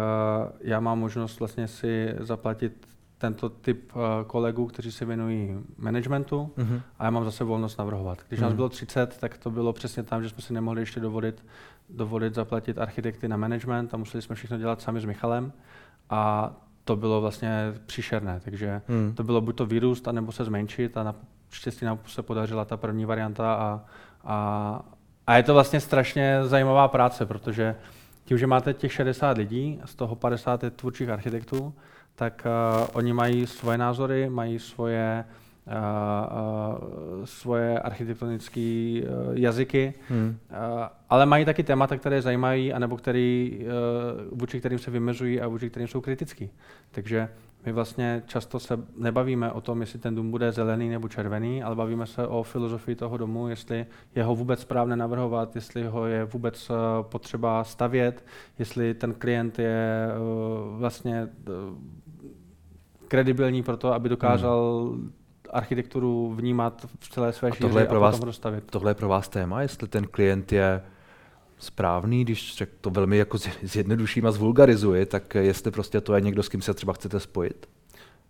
já 0.61 0.81
mám 0.81 0.99
možnost 0.99 1.39
vlastně 1.39 1.69
si 1.69 2.15
zaplatit 2.21 2.87
tento 3.19 3.49
typ 3.49 3.97
uh, 3.97 4.03
kolegů, 4.27 4.67
kteří 4.67 4.93
se 4.93 5.05
věnují 5.05 5.59
managementu 5.79 6.51
uh-huh. 6.59 6.81
a 6.99 7.05
já 7.05 7.11
mám 7.11 7.25
zase 7.25 7.45
volnost 7.45 7.79
navrhovat. 7.79 8.19
Když 8.29 8.41
uh-huh. 8.41 8.43
nás 8.43 8.51
mhm. 8.51 8.57
bylo 8.57 8.69
30, 8.69 9.19
tak 9.19 9.39
to 9.39 9.51
bylo 9.51 9.73
přesně 9.73 10.03
tam, 10.03 10.23
že 10.23 10.29
jsme 10.29 10.43
si 10.43 10.53
nemohli 10.53 10.83
ještě 10.83 11.01
dovolit, 11.01 11.47
dovolit 11.89 12.35
zaplatit 12.35 12.79
architekty 12.79 13.29
na 13.29 13.37
management 13.37 13.95
a 13.95 13.97
museli 13.97 14.23
jsme 14.23 14.35
všechno 14.35 14.59
dělat 14.59 14.81
sami 14.81 15.01
s 15.01 15.05
Michalem 15.05 15.53
a 16.11 16.53
to 16.85 16.97
bylo 16.97 17.21
vlastně 17.21 17.75
příšerné, 17.87 18.41
takže 18.45 18.83
uh-huh. 18.89 19.15
to 19.15 19.25
bylo 19.25 19.41
buď 19.41 19.57
to 19.57 19.67
vyrůst, 19.67 20.09
anebo 20.09 20.33
se 20.33 20.45
zmenšit 20.45 20.97
a 20.97 21.03
na 21.03 21.15
štěstí 21.51 21.85
nám 21.85 21.99
se 22.07 22.23
podařila 22.23 22.65
ta 22.65 22.77
první 22.77 23.05
varianta 23.05 23.55
a, 23.55 23.85
a, 24.25 24.85
a 25.27 25.37
je 25.37 25.43
to 25.43 25.55
vlastně 25.55 25.81
strašně 25.81 26.39
zajímavá 26.45 26.89
práce, 26.89 27.27
protože 27.27 27.77
tím, 28.25 28.39
že 28.39 28.47
máte 28.47 28.75
těch 28.75 28.93
60 28.93 29.39
lidí, 29.39 29.81
z 29.85 29.95
toho 29.95 30.17
50 30.17 30.63
je 30.63 30.71
tvůrčích 30.71 31.09
architektů, 31.09 31.75
tak 32.17 32.47
uh, 32.47 32.87
oni 32.93 33.13
mají 33.13 33.47
svoje 33.47 33.79
názory, 33.79 34.31
mají 34.31 34.59
svoje, 34.59 35.25
uh, 35.67 35.73
uh, 37.19 37.25
svoje 37.25 37.79
architektonické 37.79 39.01
uh, 39.03 39.39
jazyky, 39.39 39.95
hmm. 40.09 40.37
uh, 40.51 40.57
ale 41.11 41.27
mají 41.27 41.45
taky 41.45 41.63
témata, 41.63 41.97
které 41.97 42.23
zajímají, 42.23 42.73
anebo 42.73 42.97
který, 42.97 43.61
uh, 43.61 44.39
vůči 44.39 44.59
kterým 44.59 44.79
se 44.79 44.91
vymezují 44.91 45.41
a 45.41 45.49
vůči 45.49 45.71
kterým 45.71 45.89
jsou 45.89 46.01
kritický. 46.01 46.51
Takže 46.91 47.29
my 47.67 47.73
vlastně 47.73 48.23
často 48.27 48.61
se 48.61 48.79
nebavíme 48.97 49.53
o 49.53 49.61
tom, 49.61 49.81
jestli 49.81 49.99
ten 49.99 50.15
dům 50.15 50.31
bude 50.31 50.53
zelený 50.53 50.89
nebo 50.89 51.09
červený, 51.09 51.63
ale 51.63 51.77
bavíme 51.77 52.07
se 52.07 52.27
o 52.27 52.43
filozofii 52.43 52.95
toho 52.95 53.17
domu, 53.17 53.49
jestli 53.49 53.87
je 54.15 54.25
ho 54.25 54.35
vůbec 54.35 54.61
správné 54.61 54.97
navrhovat, 54.97 55.55
jestli 55.55 55.87
ho 55.87 56.07
je 56.07 56.25
vůbec 56.25 56.71
potřeba 57.03 57.65
stavět, 57.65 58.25
jestli 58.59 58.95
ten 58.95 59.15
klient 59.15 59.59
je 59.59 60.09
vlastně 60.77 61.29
kredibilní 63.09 63.63
pro 63.63 63.77
to, 63.77 63.93
aby 63.93 64.09
dokázal 64.09 64.89
hmm. 64.93 65.13
architekturu 65.51 66.35
vnímat 66.35 66.87
v 67.01 67.09
celé 67.09 67.33
své 67.33 67.53
šíři 67.53 67.65
a, 67.65 67.67
tohle 67.67 67.83
je 67.83 67.87
pro 67.87 67.97
a 67.97 68.01
vás, 68.01 68.21
dostavit. 68.21 68.65
Tohle 68.71 68.91
je 68.91 68.95
pro 68.95 69.09
vás 69.09 69.29
téma, 69.29 69.63
jestli 69.63 69.89
ten 69.89 70.07
klient 70.07 70.53
je 70.53 70.83
správný, 71.59 72.25
když 72.25 72.63
to 72.81 72.91
velmi 72.91 73.17
jako 73.17 73.39
zjednoduším 73.63 74.27
a 74.27 74.31
zvulgarizuji, 74.31 75.07
tak 75.07 75.35
jestli 75.35 75.71
prostě 75.71 76.01
to 76.01 76.15
je 76.15 76.21
někdo, 76.21 76.43
s 76.43 76.49
kým 76.49 76.63
se 76.63 76.75
třeba 76.75 76.93
chcete 76.93 77.21
spojit? 77.21 77.69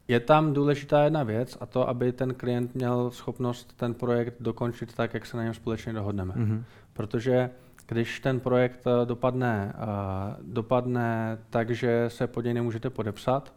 Je 0.09 0.21
tam 0.21 0.53
důležitá 0.53 1.05
jedna 1.05 1.23
věc 1.23 1.57
a 1.61 1.67
to, 1.67 1.89
aby 1.89 2.13
ten 2.13 2.35
klient 2.35 2.75
měl 2.75 3.11
schopnost 3.11 3.73
ten 3.77 3.95
projekt 3.95 4.35
dokončit 4.41 4.95
tak, 4.95 5.15
jak 5.15 5.27
se 5.27 5.37
na 5.37 5.43
něm 5.43 5.55
společně 5.55 5.93
dohodneme. 5.93 6.35
Mm-hmm. 6.35 6.63
Protože 6.93 7.51
když 7.87 8.21
ten 8.21 8.41
projekt 8.41 8.81
eh, 8.87 9.07
dopadne, 9.07 9.75
uh, 9.77 10.53
dopadne 10.55 11.39
tak, 11.51 11.71
že 11.71 12.05
se 12.09 12.27
pod 12.27 12.45
něj 12.45 12.55
nemůžete 12.55 12.91
podepsat, 12.91 13.55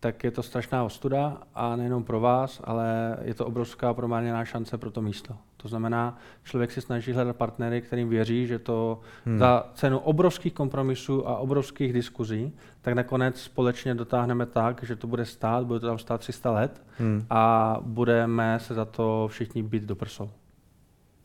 tak 0.00 0.24
je 0.24 0.30
to 0.30 0.42
strašná 0.42 0.84
ostuda 0.84 1.36
a 1.54 1.76
nejenom 1.76 2.04
pro 2.04 2.20
vás, 2.20 2.60
ale 2.64 3.18
je 3.22 3.34
to 3.34 3.46
obrovská 3.46 3.94
promarněná 3.94 4.44
šance 4.44 4.78
pro 4.78 4.90
to 4.90 5.02
místo. 5.02 5.36
To 5.56 5.68
znamená, 5.68 6.18
člověk 6.44 6.70
si 6.70 6.80
snaží 6.80 7.12
hledat 7.12 7.36
partnery, 7.36 7.82
kterým 7.82 8.08
věří, 8.08 8.46
že 8.46 8.58
to 8.58 9.00
hmm. 9.26 9.38
za 9.38 9.70
cenu 9.74 9.98
obrovských 9.98 10.52
kompromisů 10.52 11.28
a 11.28 11.38
obrovských 11.38 11.92
diskuzí, 11.92 12.52
tak 12.80 12.94
nakonec 12.94 13.40
společně 13.40 13.94
dotáhneme 13.94 14.46
tak, 14.46 14.84
že 14.84 14.96
to 14.96 15.06
bude 15.06 15.24
stát, 15.24 15.66
bude 15.66 15.80
to 15.80 15.86
tam 15.86 15.98
stát 15.98 16.20
300 16.20 16.50
let 16.50 16.82
hmm. 16.98 17.26
a 17.30 17.76
budeme 17.80 18.58
se 18.60 18.74
za 18.74 18.84
to 18.84 19.28
všichni 19.30 19.62
být 19.62 19.82
do 19.82 19.96
prsou. 19.96 20.30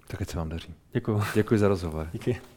Tak 0.07 0.21
ať 0.21 0.30
se 0.30 0.38
vám 0.38 0.49
daří. 0.49 0.74
Děkuji. 0.91 1.21
Děkuji 1.34 1.59
za 1.59 1.67
rozhovor. 1.67 2.09
Díky. 2.13 2.53